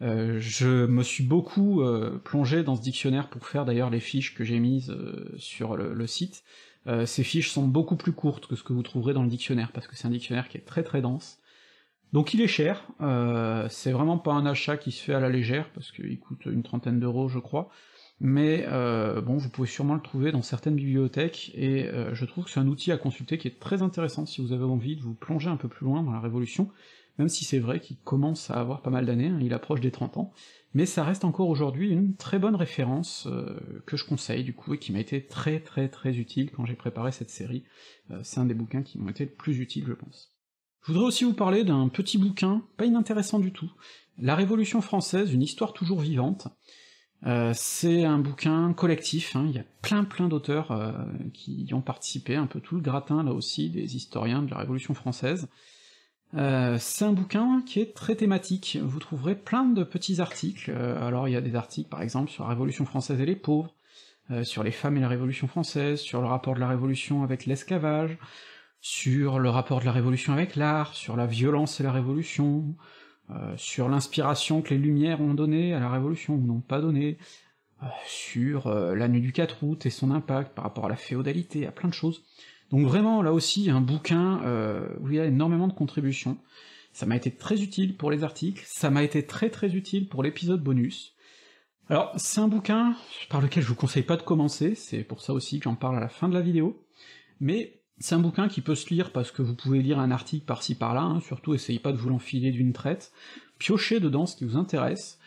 Je 0.04 0.88
me 0.88 1.04
suis 1.04 1.24
beaucoup 1.24 1.84
plongé 2.24 2.64
dans 2.64 2.76
ce 2.76 2.82
dictionnaire 2.82 3.30
pour 3.30 3.46
faire 3.46 3.66
d'ailleurs 3.66 3.92
les 3.92 4.00
fiches 4.00 4.34
que 4.34 4.44
j'ai 4.44 4.60
mises 4.60 4.92
sur 5.38 5.78
le 5.78 6.08
site, 6.08 6.44
euh, 6.88 7.06
ces 7.06 7.24
fiches 7.24 7.52
sont 7.52 7.68
beaucoup 7.68 7.96
plus 7.96 8.12
courtes 8.12 8.48
que 8.48 8.56
ce 8.56 8.64
que 8.64 8.74
vous 8.74 8.84
trouverez 8.84 9.14
dans 9.14 9.24
le 9.24 9.30
dictionnaire, 9.30 9.72
parce 9.72 9.88
que 9.88 9.96
c'est 9.96 10.08
un 10.08 10.12
dictionnaire 10.12 10.48
qui 10.48 10.58
est 10.58 10.66
très 10.66 10.84
très 10.84 11.02
dense. 11.02 11.40
Donc 12.14 12.34
il 12.34 12.42
est 12.42 12.48
cher, 12.48 12.84
euh, 13.00 13.68
c'est 13.70 13.92
vraiment 13.92 14.18
pas 14.18 14.34
un 14.34 14.46
achat 14.46 14.78
qui 14.78 14.92
se 14.92 15.02
fait 15.02 15.14
à 15.14 15.20
la 15.20 15.30
légère, 15.30 15.70
parce 15.74 15.92
qu'il 15.92 16.20
coûte 16.20 16.46
une 16.46 16.64
trentaine 16.64 17.00
d'euros 17.00 17.30
je 17.30 17.40
crois, 17.40 17.70
mais 18.20 18.66
euh, 18.68 19.22
bon, 19.22 19.38
vous 19.38 19.50
pouvez 19.50 19.68
sûrement 19.68 19.96
le 19.96 20.02
trouver 20.02 20.32
dans 20.32 20.42
certaines 20.42 20.76
bibliothèques, 20.76 21.52
et 21.56 21.90
je 22.12 22.26
trouve 22.26 22.46
que 22.46 22.50
c'est 22.52 22.60
un 22.60 22.68
outil 22.68 22.92
à 22.92 22.98
consulter 22.98 23.38
qui 23.38 23.48
est 23.48 23.60
très 23.60 23.82
intéressant. 23.82 24.26
Si 24.26 24.42
vous 24.42 24.52
avez 24.52 24.66
envie 24.66 24.96
de 24.96 25.02
vous 25.02 25.14
plonger 25.14 25.50
un 25.50 25.56
peu 25.56 25.70
plus 25.70 25.86
loin 25.86 26.04
dans 26.04 26.12
la 26.12 26.20
Révolution, 26.20 26.70
même 27.18 27.30
si 27.30 27.46
c'est 27.46 27.60
vrai 27.60 27.80
qu'il 27.80 27.98
commence 27.98 28.50
à 28.52 28.56
avoir 28.56 28.82
pas 28.82 28.90
mal 28.90 29.06
d'années, 29.06 29.28
hein, 29.28 29.40
il 29.42 29.54
approche 29.54 29.82
des 29.82 29.92
30 29.92 30.18
ans, 30.18 30.34
mais 30.74 30.86
ça 30.86 31.04
reste 31.04 31.26
encore 31.26 31.50
aujourd'hui 31.50 31.90
une 31.90 32.16
très 32.16 32.40
bonne 32.40 32.56
référence 32.56 33.28
euh, 33.28 33.60
que 33.86 33.98
je 33.98 34.06
conseille 34.06 34.44
du 34.44 34.54
coup 34.54 34.74
et 34.74 34.78
qui 34.78 34.92
m'a 34.92 35.00
été 35.00 35.26
très 35.26 35.60
très 35.60 35.90
très 35.90 36.16
utile 36.16 36.52
quand 36.52 36.66
j'ai 36.66 36.76
préparé 36.76 37.12
cette 37.12 37.30
série. 37.30 37.64
Euh, 38.12 38.20
c'est 38.24 38.40
un 38.40 38.46
des 38.46 38.54
bouquins 38.54 38.84
qui 38.84 38.98
m'ont 38.98 39.10
été 39.10 39.26
le 39.26 39.32
plus 39.32 39.60
utile, 39.60 39.86
je 39.88 39.94
pense. 39.94 40.32
Je 40.84 40.92
voudrais 40.92 41.08
aussi 41.08 41.26
vous 41.26 41.34
parler 41.34 41.64
d'un 41.64 41.90
petit 41.90 42.18
bouquin, 42.18 42.64
pas 42.78 42.86
inintéressant 42.86 43.40
du 43.40 43.52
tout, 43.52 43.72
La 44.18 44.36
Révolution 44.36 44.82
française, 44.82 45.32
une 45.32 45.44
histoire 45.44 45.74
toujours 45.74 46.00
vivante. 46.00 46.48
Euh, 47.28 47.52
c'est 47.54 48.04
un 48.04 48.18
bouquin 48.18 48.74
collectif, 48.74 49.36
hein, 49.36 49.46
il 49.48 49.56
y 49.56 49.60
a 49.60 49.66
plein 49.84 50.04
plein 50.04 50.28
d'auteurs 50.28 51.06
qui 51.34 51.66
y 51.66 51.74
ont 51.76 51.82
participé, 51.82 52.36
un 52.36 52.48
peu 52.48 52.62
tout 52.62 52.76
le 52.76 52.82
gratin 52.82 53.24
là 53.24 53.32
aussi, 53.32 53.70
des 53.70 53.96
historiens 53.96 54.42
de 54.42 54.50
la 54.50 54.58
Révolution 54.58 54.96
française. 54.96 55.50
Euh, 56.36 56.78
c'est 56.80 57.04
un 57.04 57.12
bouquin 57.12 57.62
qui 57.66 57.82
est 57.82 57.94
très 57.94 58.16
thématique, 58.16 58.78
vous 58.82 59.00
trouverez 59.00 59.36
plein 59.36 59.66
de 59.66 59.84
petits 59.84 60.22
articles, 60.22 60.72
euh, 60.74 61.06
alors 61.06 61.28
il 61.28 61.32
y 61.34 61.36
a 61.36 61.42
des 61.42 61.56
articles 61.56 61.90
par 61.90 62.02
exemple 62.02 62.32
sur 62.32 62.46
la 62.46 62.52
Révolution 62.52 62.86
française 62.86 63.20
et 63.20 63.26
les 63.26 63.36
pauvres, 63.36 63.76
euh, 64.32 64.46
sur 64.46 64.64
les 64.64 64.72
femmes 64.72 64.96
et 64.96 65.02
la 65.02 65.10
Révolution 65.10 65.48
française, 65.48 66.00
sur 66.00 66.22
le 66.22 66.28
rapport 66.28 66.56
de 66.56 66.62
la 66.62 66.70
Révolution 66.70 67.24
avec 67.24 67.46
l'esclavage, 67.46 68.18
sur 68.80 69.40
le 69.40 69.50
rapport 69.50 69.82
de 69.82 69.86
la 69.86 69.92
Révolution 69.92 70.32
avec 70.32 70.56
l'art, 70.56 70.94
sur 70.94 71.18
la 71.18 71.26
violence 71.26 71.82
et 71.82 71.84
la 71.84 71.92
Révolution, 71.92 72.76
sur 73.56 73.88
l'inspiration 73.88 74.62
que 74.62 74.72
les 74.72 74.78
Lumières 74.78 75.22
ont 75.22 75.34
donnée 75.34 75.74
à 75.74 75.80
la 75.80 75.90
Révolution 75.90 76.34
ou 76.34 76.46
n'ont 76.46 76.60
pas 76.60 76.82
donnée, 76.82 77.18
sur 78.06 78.70
la 78.70 79.08
nuit 79.08 79.22
du 79.22 79.32
4 79.32 79.64
août 79.64 79.86
et 79.86 79.90
son 79.90 80.12
impact 80.12 80.54
par 80.54 80.66
rapport 80.66 80.88
à 80.88 80.90
la 80.90 80.98
féodalité, 80.98 81.66
à 81.66 81.72
plein 81.72 81.88
de 81.88 81.94
choses. 81.94 82.24
Donc 82.72 82.86
vraiment, 82.86 83.22
là 83.22 83.34
aussi, 83.34 83.70
un 83.70 83.82
bouquin 83.82 84.42
euh, 84.44 84.88
où 85.02 85.10
il 85.10 85.16
y 85.16 85.20
a 85.20 85.26
énormément 85.26 85.68
de 85.68 85.74
contributions. 85.74 86.38
Ça 86.94 87.06
m'a 87.06 87.16
été 87.16 87.32
très 87.32 87.62
utile 87.62 87.96
pour 87.96 88.12
les 88.12 88.24
articles, 88.24 88.64
ça 88.66 88.90
m'a 88.90 89.04
été 89.04 89.26
très 89.26 89.50
très 89.50 89.76
utile 89.76 90.08
pour 90.10 90.24
l'épisode 90.24 90.62
bonus. 90.62 91.16
Alors, 91.90 92.14
c'est 92.16 92.40
un 92.40 92.48
bouquin 92.48 92.96
par 93.30 93.42
lequel 93.42 93.64
je 93.64 93.68
vous 93.68 93.76
conseille 93.76 94.04
pas 94.04 94.18
de 94.18 94.22
commencer, 94.22 94.76
c'est 94.76 95.04
pour 95.04 95.22
ça 95.22 95.34
aussi 95.34 95.60
que 95.60 95.66
j'en 95.66 95.76
parle 95.76 95.98
à 95.98 96.00
la 96.00 96.10
fin 96.10 96.30
de 96.30 96.34
la 96.34 96.42
vidéo, 96.42 96.86
mais 97.40 97.82
c'est 98.00 98.16
un 98.16 98.20
bouquin 98.20 98.48
qui 98.48 98.62
peut 98.62 98.76
se 98.76 98.94
lire 98.94 99.12
parce 99.12 99.32
que 99.32 99.42
vous 99.42 99.56
pouvez 99.56 99.82
lire 99.82 100.00
un 100.00 100.12
article 100.12 100.46
par-ci 100.46 100.76
par-là, 100.76 101.02
hein, 101.02 101.20
surtout 101.22 101.54
essayez 101.54 101.80
pas 101.80 101.92
de 101.92 101.98
vous 101.98 102.10
l'enfiler 102.10 102.52
d'une 102.52 102.74
traite, 102.74 103.12
piochez 103.58 104.00
dedans 104.00 104.26
ce 104.26 104.36
qui 104.36 104.46
vous 104.46 104.58
intéresse, 104.58 105.20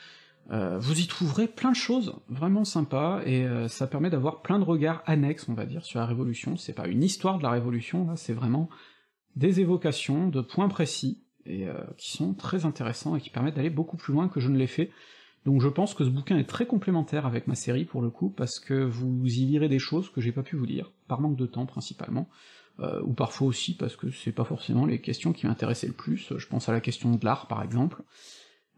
euh, 0.51 0.79
vous 0.79 1.01
y 1.01 1.07
trouverez 1.07 1.49
plein 1.49 1.71
de 1.71 1.77
choses 1.77 2.17
vraiment 2.29 2.65
sympas, 2.65 3.23
et 3.25 3.45
euh, 3.45 3.69
ça 3.69 3.87
permet 3.87 4.11
d'avoir 4.11 4.43
plein 4.43 4.59
de 4.59 4.65
regards 4.65 5.03
annexes, 5.07 5.49
on 5.49 5.55
va 5.55 5.65
dire, 5.65 5.85
sur 5.85 6.01
la 6.01 6.07
Révolution. 6.07 6.57
C'est 6.57 6.75
pas 6.75 6.87
une 6.87 7.03
histoire 7.03 7.39
de 7.39 7.43
la 7.43 7.51
Révolution, 7.51 8.07
là, 8.07 8.17
c'est 8.17 8.35
vraiment 8.35 8.69
des 9.37 9.61
évocations 9.61 10.29
de 10.29 10.41
points 10.43 10.69
précis, 10.69 11.23
et 11.47 11.67
euh, 11.69 11.75
qui 11.97 12.13
sont 12.13 12.35
très 12.35 12.67
intéressants 12.67 13.17
et 13.17 13.21
qui 13.21 13.31
permettent 13.31 13.57
d'aller 13.57 13.71
beaucoup 13.71 13.97
plus 13.97 14.13
loin 14.13 14.29
que 14.29 14.41
je 14.41 14.49
ne 14.49 14.57
l'ai 14.57 14.67
fait. 14.67 14.91
Donc 15.45 15.61
je 15.61 15.69
pense 15.69 15.93
que 15.93 16.05
ce 16.05 16.09
bouquin 16.11 16.39
est 16.39 16.49
très 16.49 16.67
complémentaire 16.67 17.27
avec 17.27 17.47
ma 17.47 17.55
série 17.55 17.85
pour 17.85 18.01
le 18.01 18.11
coup, 18.11 18.31
parce 18.31 18.61
que 18.61 18.85
vous 18.85 19.27
y 19.27 19.45
lirez 19.45 19.69
des 19.69 19.79
choses 19.79 20.11
que 20.11 20.21
j'ai 20.23 20.33
pas 20.33 20.43
pu 20.43 20.57
vous 20.57 20.65
lire, 20.65 20.91
par 21.07 21.21
manque 21.21 21.37
de 21.37 21.45
temps 21.45 21.67
principalement, 21.67 22.29
ou 23.05 23.13
parfois 23.13 23.47
aussi 23.47 23.77
parce 23.77 23.95
que 23.95 24.11
c'est 24.11 24.33
pas 24.33 24.45
forcément 24.45 24.87
les 24.87 25.03
questions 25.03 25.35
qui 25.35 25.47
m'intéressaient 25.47 25.87
le 25.87 25.93
plus, 25.93 26.33
je 26.35 26.47
pense 26.47 26.71
à 26.71 26.73
la 26.73 26.81
question 26.81 27.15
de 27.15 27.25
l'art 27.25 27.47
par 27.47 27.63
exemple, 27.63 28.03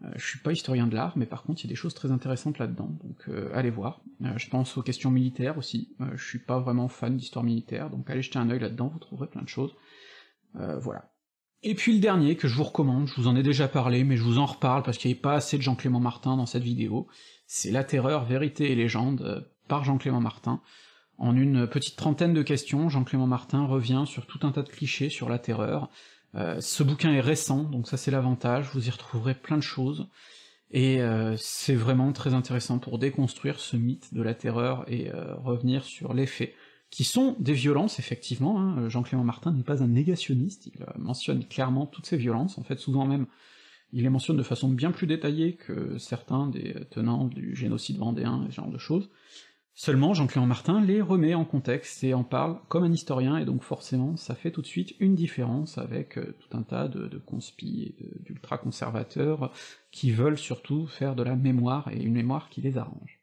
euh, 0.04 0.10
je 0.16 0.26
suis 0.26 0.38
pas 0.40 0.52
historien 0.52 0.86
de 0.86 0.94
l'art, 0.94 1.16
mais 1.16 1.26
par 1.26 1.42
contre 1.42 1.62
il 1.62 1.66
y 1.66 1.68
a 1.68 1.72
des 1.72 1.76
choses 1.76 1.94
très 1.94 2.10
intéressantes 2.12 2.58
là-dedans, 2.58 2.98
donc 3.02 3.28
euh, 3.28 3.50
allez 3.54 3.70
voir. 3.70 4.02
Euh, 4.22 4.36
je 4.36 4.48
pense 4.48 4.76
aux 4.76 4.82
questions 4.82 5.10
militaires 5.10 5.56
aussi, 5.56 5.96
je 6.14 6.24
suis 6.24 6.38
pas 6.38 6.58
vraiment 6.58 6.88
fan 6.88 7.16
d'histoire 7.16 7.44
militaire, 7.44 7.90
donc 7.90 8.08
allez 8.10 8.22
jeter 8.22 8.38
un 8.38 8.50
œil 8.50 8.60
là-dedans, 8.60 8.88
vous 8.92 8.98
trouverez 8.98 9.28
plein 9.28 9.42
de 9.42 9.48
choses. 9.48 9.74
voilà. 10.54 11.10
Et 11.62 11.74
puis 11.74 11.94
le 11.94 12.00
dernier 12.00 12.36
que 12.36 12.46
je 12.46 12.54
vous 12.54 12.64
recommande, 12.64 13.08
je 13.08 13.14
vous 13.14 13.26
en 13.26 13.34
ai 13.34 13.42
déjà 13.42 13.66
parlé, 13.66 14.04
mais 14.04 14.16
je 14.16 14.22
vous 14.22 14.38
en 14.38 14.46
reparle 14.46 14.82
parce 14.82 14.98
qu'il 14.98 15.08
n'y 15.08 15.14
avait 15.14 15.22
pas 15.22 15.34
assez 15.34 15.56
de 15.56 15.62
Jean-Clément 15.62 16.00
Martin 16.00 16.36
dans 16.36 16.46
cette 16.46 16.62
vidéo, 16.62 17.08
c'est 17.46 17.70
La 17.70 17.82
Terreur, 17.82 18.24
Vérité 18.24 18.70
et 18.70 18.74
Légende, 18.74 19.50
par 19.66 19.84
Jean-Clément 19.84 20.20
Martin. 20.20 20.60
En 21.18 21.34
une 21.34 21.66
petite 21.66 21.96
trentaine 21.96 22.34
de 22.34 22.42
questions, 22.42 22.90
Jean-Clément 22.90 23.26
Martin 23.26 23.64
revient 23.64 24.04
sur 24.06 24.26
tout 24.26 24.40
un 24.42 24.52
tas 24.52 24.62
de 24.62 24.68
clichés 24.68 25.08
sur 25.08 25.30
la 25.30 25.38
terreur. 25.38 25.88
Euh, 26.36 26.60
ce 26.60 26.82
bouquin 26.82 27.12
est 27.12 27.20
récent, 27.20 27.64
donc 27.64 27.88
ça 27.88 27.96
c'est 27.96 28.10
l'avantage, 28.10 28.68
vous 28.74 28.86
y 28.86 28.90
retrouverez 28.90 29.34
plein 29.34 29.56
de 29.56 29.62
choses, 29.62 30.08
et 30.70 31.00
euh, 31.00 31.36
c'est 31.38 31.74
vraiment 31.74 32.12
très 32.12 32.34
intéressant 32.34 32.78
pour 32.78 32.98
déconstruire 32.98 33.58
ce 33.58 33.76
mythe 33.76 34.12
de 34.12 34.22
la 34.22 34.34
terreur 34.34 34.84
et 34.88 35.10
revenir 35.12 35.84
sur 35.84 36.12
les 36.14 36.26
faits 36.26 36.52
qui 36.90 37.04
sont 37.04 37.36
des 37.40 37.52
violences, 37.52 37.98
effectivement, 37.98 38.60
hein. 38.60 38.88
Jean-Clément 38.88 39.24
Martin 39.24 39.52
n'est 39.52 39.64
pas 39.64 39.82
un 39.82 39.88
négationniste, 39.88 40.66
il 40.66 40.84
mentionne 40.96 41.44
clairement 41.44 41.86
toutes 41.86 42.06
ces 42.06 42.16
violences, 42.16 42.58
en 42.58 42.62
fait 42.62 42.78
souvent 42.78 43.06
même 43.06 43.26
il 43.92 44.02
les 44.02 44.10
mentionne 44.10 44.36
de 44.36 44.42
façon 44.42 44.68
bien 44.68 44.90
plus 44.90 45.06
détaillée 45.06 45.54
que 45.54 45.96
certains 45.98 46.48
des 46.48 46.74
tenants 46.90 47.24
du 47.24 47.54
génocide 47.54 47.98
vendéen 47.98 48.46
ce 48.50 48.54
genre 48.54 48.70
de 48.70 48.78
choses, 48.78 49.08
seulement 49.76 50.14
Jean-Clément 50.14 50.46
Martin 50.46 50.80
les 50.80 51.02
remet 51.02 51.34
en 51.34 51.44
contexte 51.44 52.02
et 52.02 52.14
en 52.14 52.24
parle 52.24 52.58
comme 52.68 52.82
un 52.82 52.92
historien, 52.92 53.36
et 53.36 53.44
donc 53.44 53.62
forcément 53.62 54.16
ça 54.16 54.34
fait 54.34 54.50
tout 54.50 54.62
de 54.62 54.66
suite 54.66 54.94
une 55.00 55.14
différence 55.14 55.76
avec 55.76 56.16
euh, 56.16 56.34
tout 56.40 56.56
un 56.56 56.62
tas 56.62 56.88
de, 56.88 57.06
de 57.06 57.22
et 57.62 57.94
d'ultra-conservateurs 58.24 59.52
qui 59.92 60.10
veulent 60.10 60.38
surtout 60.38 60.86
faire 60.86 61.14
de 61.14 61.22
la 61.22 61.36
mémoire, 61.36 61.88
et 61.92 62.02
une 62.02 62.14
mémoire 62.14 62.48
qui 62.48 62.62
les 62.62 62.78
arrange. 62.78 63.20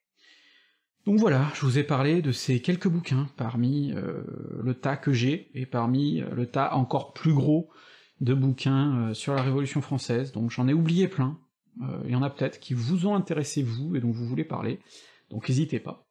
Donc 1.06 1.20
voilà, 1.20 1.50
je 1.56 1.66
vous 1.66 1.80
ai 1.80 1.84
parlé 1.84 2.22
de 2.22 2.32
ces 2.32 2.62
quelques 2.62 2.88
bouquins 2.88 3.28
parmi 3.36 3.92
euh, 3.92 4.24
le 4.62 4.76
tas 4.76 4.96
que 4.96 5.12
j'ai, 5.12 5.50
et 5.56 5.66
parmi 5.66 6.22
euh, 6.22 6.30
le 6.36 6.46
tas 6.46 6.76
encore 6.76 7.14
plus 7.14 7.34
gros 7.34 7.70
de 8.22 8.36
bouquins 8.36 9.12
sur 9.14 9.34
la 9.34 9.42
Révolution 9.42 9.82
française, 9.82 10.32
donc 10.32 10.52
j'en 10.52 10.68
ai 10.68 10.74
oublié 10.74 11.08
plein, 11.10 11.40
il 12.06 12.12
y 12.12 12.16
en 12.16 12.22
a 12.22 12.30
peut-être 12.30 12.60
qui 12.60 12.74
vous 12.74 13.08
ont 13.08 13.16
intéressé 13.16 13.64
vous, 13.64 13.96
et 13.96 14.00
dont 14.00 14.12
vous 14.12 14.26
voulez 14.26 14.46
parler, 14.46 14.80
donc 15.30 15.50
n'hésitez 15.50 15.80
pas. 15.80 16.06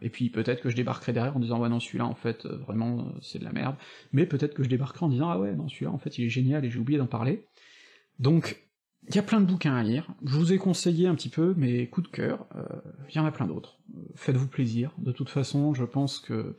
Et 0.00 0.10
puis 0.10 0.30
peut-être 0.30 0.60
que 0.62 0.70
je 0.70 0.76
débarquerai 0.76 1.12
derrière 1.12 1.36
en 1.36 1.40
disant 1.40 1.60
ouais 1.60 1.68
non 1.68 1.80
celui-là 1.80 2.06
en 2.06 2.14
fait 2.14 2.46
vraiment 2.46 3.12
c'est 3.22 3.38
de 3.38 3.44
la 3.44 3.52
merde, 3.52 3.76
mais 4.12 4.26
peut-être 4.26 4.54
que 4.54 4.62
je 4.62 4.68
débarquerai 4.68 5.06
en 5.06 5.08
disant 5.08 5.30
ah 5.30 5.38
ouais 5.38 5.54
non 5.54 5.68
celui-là 5.68 5.92
en 5.92 5.98
fait 5.98 6.18
il 6.18 6.24
est 6.24 6.30
génial 6.30 6.64
et 6.64 6.70
j'ai 6.70 6.78
oublié 6.78 6.98
d'en 6.98 7.06
parler. 7.06 7.44
Donc 8.18 8.62
il 9.08 9.14
y 9.14 9.18
a 9.18 9.22
plein 9.22 9.40
de 9.40 9.46
bouquins 9.46 9.74
à 9.74 9.82
lire, 9.82 10.08
je 10.24 10.36
vous 10.36 10.52
ai 10.52 10.58
conseillé 10.58 11.06
un 11.06 11.14
petit 11.14 11.30
peu 11.30 11.54
mes 11.56 11.88
coups 11.88 12.10
de 12.10 12.12
cœur, 12.14 12.46
il 13.08 13.16
y 13.16 13.18
en 13.18 13.24
a 13.24 13.32
plein 13.32 13.46
d'autres 13.46 13.80
faites-vous 14.14 14.48
plaisir. 14.48 14.92
De 14.98 15.12
toute 15.12 15.28
façon, 15.28 15.74
je 15.74 15.84
pense 15.84 16.18
que 16.18 16.56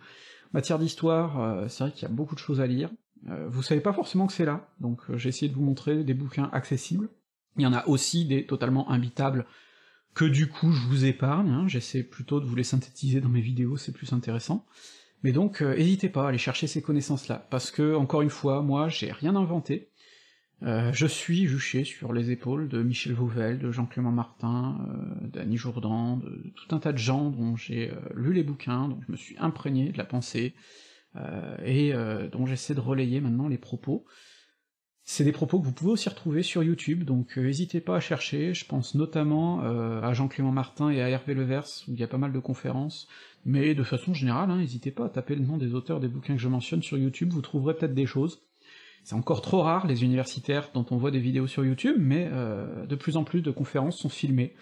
matière 0.54 0.80
d'histoire, 0.80 1.39
euh, 1.39 1.67
c'est 1.67 1.84
vrai 1.84 1.94
qu'il 1.94 2.04
y 2.04 2.12
a 2.12 2.13
beaucoup 2.13 2.36
de 2.36 2.39
choses 2.39 2.62
à 2.62 2.67
lire. 2.67 2.89
Euh, 3.30 3.48
vous 3.48 3.62
savez 3.62 3.82
pas 3.82 3.94
forcément 3.94 4.28
que 4.28 4.34
c'est 4.34 4.46
là, 4.46 4.67
donc 4.80 5.00
euh, 5.10 5.17
j'ai 5.17 5.30
essayé 5.30 5.50
de 5.50 5.56
vous 5.56 5.63
montrer 5.63 6.04
des 6.04 6.13
bouquins 6.13 6.50
accessibles. 6.54 7.10
Il 7.58 7.63
y 7.63 7.65
en 7.65 7.74
a 7.74 7.86
aussi 7.88 8.26
des 8.26 8.46
totalement 8.46 8.89
imbitables 8.89 9.46
que 10.13 10.26
du 10.26 10.47
coup 10.47 10.71
je 10.71 10.88
vous 10.88 11.06
épargne, 11.06 11.50
hein. 11.50 11.67
j'essaie 11.67 12.04
plutôt 12.04 12.39
de 12.39 12.45
vous 12.45 12.56
les 12.56 12.63
synthétiser 12.63 13.21
dans 13.21 13.30
mes 13.30 13.41
vidéos, 13.41 13.78
c'est 13.78 13.93
plus 13.93 14.13
intéressant. 14.13 14.65
Mais 15.24 15.32
donc, 15.32 15.62
n'hésitez 15.62 16.10
pas 16.10 16.26
à 16.26 16.30
aller 16.30 16.39
chercher 16.39 16.65
ces 16.65 16.82
connaissances-là, 16.82 17.47
parce 17.52 17.69
que, 17.69 17.93
encore 17.93 18.24
une 18.24 18.32
fois, 18.32 18.63
moi, 18.63 18.89
j'ai 18.89 19.12
rien 19.12 19.36
inventé, 19.36 19.91
euh, 20.63 20.91
je 20.93 21.08
suis 21.08 21.47
juché 21.47 21.84
sur 21.84 22.13
les 22.13 22.30
épaules 22.30 22.67
de 22.69 22.84
Michel 22.84 23.13
Vauvel, 23.13 23.58
de 23.58 23.71
Jean-Clément 23.71 24.12
Martin, 24.12 24.78
euh, 24.88 25.28
d'Annie 25.28 25.58
Jourdan, 25.58 26.17
de, 26.17 26.54
tout 26.56 26.76
un 26.76 26.80
tas 26.80 26.91
de 26.91 27.00
gens 27.00 27.32
dont 27.32 27.56
j'ai 27.56 27.89
euh, 27.89 27.95
lu 28.15 28.32
les 28.34 28.43
bouquins, 28.43 28.88
dont 28.88 29.00
je 29.08 29.12
me 29.12 29.17
suis 29.17 29.36
imprégné 29.39 29.91
de 29.91 29.97
la 29.97 30.06
pensée, 30.06 30.54
et 31.65 31.91
dont 32.32 32.45
j'essaie 32.45 32.74
de 32.74 32.80
relayer 32.80 33.19
maintenant 33.19 33.50
les 33.50 33.58
propos. 33.58 34.06
C'est 35.04 35.24
des 35.24 35.32
propos 35.32 35.60
que 35.60 35.66
vous 35.66 35.74
pouvez 35.74 35.92
aussi 35.92 36.10
retrouver 36.10 36.44
sur 36.44 36.64
YouTube, 36.64 37.04
donc 37.04 37.36
n'hésitez 37.38 37.82
pas 37.82 37.98
à 37.98 38.00
chercher, 38.00 38.54
je 38.54 38.66
pense 38.66 38.96
notamment 38.96 39.62
à 39.62 40.14
Jean-Clément 40.14 40.52
Martin 40.52 40.90
et 40.90 41.02
à 41.02 41.10
Hervé 41.10 41.34
Levers, 41.34 41.68
où 41.88 41.94
il 41.94 42.00
y 42.00 42.04
a 42.04 42.08
pas 42.08 42.20
mal 42.20 42.32
de 42.32 42.40
conférences, 42.40 43.08
mais 43.46 43.74
de 43.74 43.84
façon 43.84 44.14
générale, 44.14 44.52
hein, 44.52 44.58
n'hésitez 44.58 44.92
pas 44.92 45.06
à 45.06 45.10
taper 45.10 45.36
le 45.36 45.44
nom 45.44 45.58
des 45.58 45.74
auteurs 45.74 46.00
des 46.00 46.08
bouquins 46.08 46.36
que 46.36 46.42
je 46.42 46.48
mentionne 46.48 46.84
sur 46.84 46.98
YouTube, 46.98 47.32
vous 47.32 47.42
trouverez 47.42 47.76
peut-être 47.76 47.96
des 47.96 48.06
choses. 48.06 48.44
C'est 49.04 49.16
encore 49.16 49.42
trop 49.42 49.62
rare, 49.62 49.88
les 49.88 50.04
universitaires 50.04 50.70
dont 50.74 50.86
on 50.92 50.98
voit 50.98 51.12
des 51.12 51.20
vidéos 51.20 51.48
sur 51.48 51.66
YouTube, 51.66 51.96
mais 51.98 52.30
euh, 52.32 52.86
de 52.86 52.96
plus 52.96 53.18
en 53.18 53.24
plus 53.24 53.42
de 53.42 53.50
conférences 53.52 53.98
sont 53.98 54.10
filmées. 54.10 54.54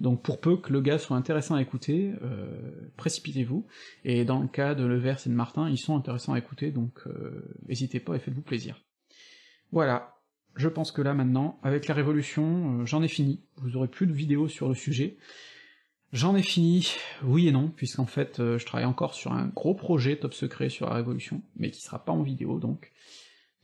Donc 0.00 0.22
pour 0.22 0.40
peu 0.40 0.56
que 0.56 0.72
le 0.72 0.80
gars 0.80 0.98
soit 0.98 1.16
intéressant 1.16 1.54
à 1.54 1.62
écouter, 1.62 2.12
euh, 2.22 2.90
précipitez-vous, 2.96 3.64
et 4.04 4.24
dans 4.24 4.40
le 4.40 4.48
cas 4.48 4.74
de 4.74 4.84
Levers 4.84 5.24
et 5.24 5.28
de 5.28 5.34
Martin, 5.34 5.70
ils 5.70 5.78
sont 5.78 5.96
intéressants 5.96 6.32
à 6.32 6.38
écouter, 6.38 6.72
donc 6.72 6.98
euh, 7.06 7.56
n'hésitez 7.68 8.00
pas 8.00 8.16
et 8.16 8.18
faites-vous 8.18 8.42
plaisir. 8.42 8.82
Voilà, 9.74 10.14
je 10.56 10.68
pense 10.68 10.92
que 10.92 11.02
là 11.02 11.12
maintenant, 11.14 11.58
avec 11.62 11.88
la 11.88 11.94
Révolution, 11.94 12.86
j'en 12.86 13.02
ai 13.02 13.08
fini, 13.08 13.42
vous 13.56 13.76
aurez 13.76 13.88
plus 13.88 14.06
de 14.06 14.12
vidéos 14.12 14.48
sur 14.48 14.68
le 14.68 14.74
sujet, 14.74 15.18
J'en 16.12 16.36
ai 16.36 16.44
fini, 16.44 16.92
oui 17.24 17.48
et 17.48 17.50
non, 17.50 17.72
puisqu'en 17.74 18.06
fait 18.06 18.36
je 18.38 18.64
travaille 18.64 18.86
encore 18.86 19.14
sur 19.14 19.32
un 19.32 19.46
gros 19.46 19.74
projet 19.74 20.14
top 20.14 20.32
secret 20.32 20.68
sur 20.68 20.88
la 20.88 20.94
Révolution, 20.94 21.42
mais 21.56 21.72
qui 21.72 21.82
sera 21.82 22.04
pas 22.04 22.12
en 22.12 22.22
vidéo 22.22 22.60
donc, 22.60 22.92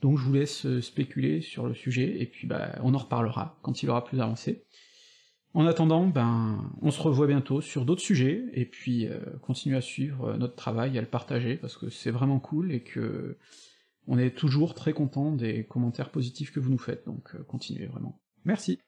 donc 0.01 0.19
je 0.19 0.25
vous 0.25 0.33
laisse 0.33 0.67
euh, 0.67 0.81
spéculer 0.81 1.43
sur 1.43 1.67
le 1.67 1.75
sujet, 1.75 2.21
et 2.21 2.27
puis 2.27 2.47
bah, 2.47 2.73
on 2.83 2.95
en 2.95 2.99
reparlera 2.99 3.59
quand 3.63 3.83
il 3.83 3.91
aura 3.91 4.05
plus 4.05 4.21
avancé. 4.21 4.65
En 5.53 5.67
attendant, 5.67 6.07
ben, 6.07 6.73
on 6.81 6.91
se 6.91 7.01
revoit 7.01 7.27
bientôt 7.27 7.61
sur 7.61 7.85
d'autres 7.85 8.03
sujets, 8.03 8.45
et 8.53 8.65
puis 8.65 9.07
euh, 9.07 9.21
continuez 9.43 9.77
à 9.77 9.81
suivre 9.81 10.31
euh, 10.31 10.37
notre 10.37 10.55
travail, 10.55 10.97
à 10.97 11.01
le 11.01 11.07
partager, 11.07 11.57
parce 11.57 11.77
que 11.77 11.91
c'est 11.91 12.11
vraiment 12.11 12.41
cool, 12.41 12.73
et 12.73 12.81
que 12.81 13.37
on 14.11 14.19
est 14.19 14.37
toujours 14.37 14.75
très 14.75 14.93
content 14.93 15.33
des 15.33 15.65
commentaires 15.65 16.11
positifs 16.11 16.53
que 16.53 16.61
vous 16.61 16.71
nous 16.71 16.79
faites, 16.79 17.07
donc 17.07 17.35
continuez 17.47 17.87
vraiment. 17.87 18.21
Merci 18.45 18.81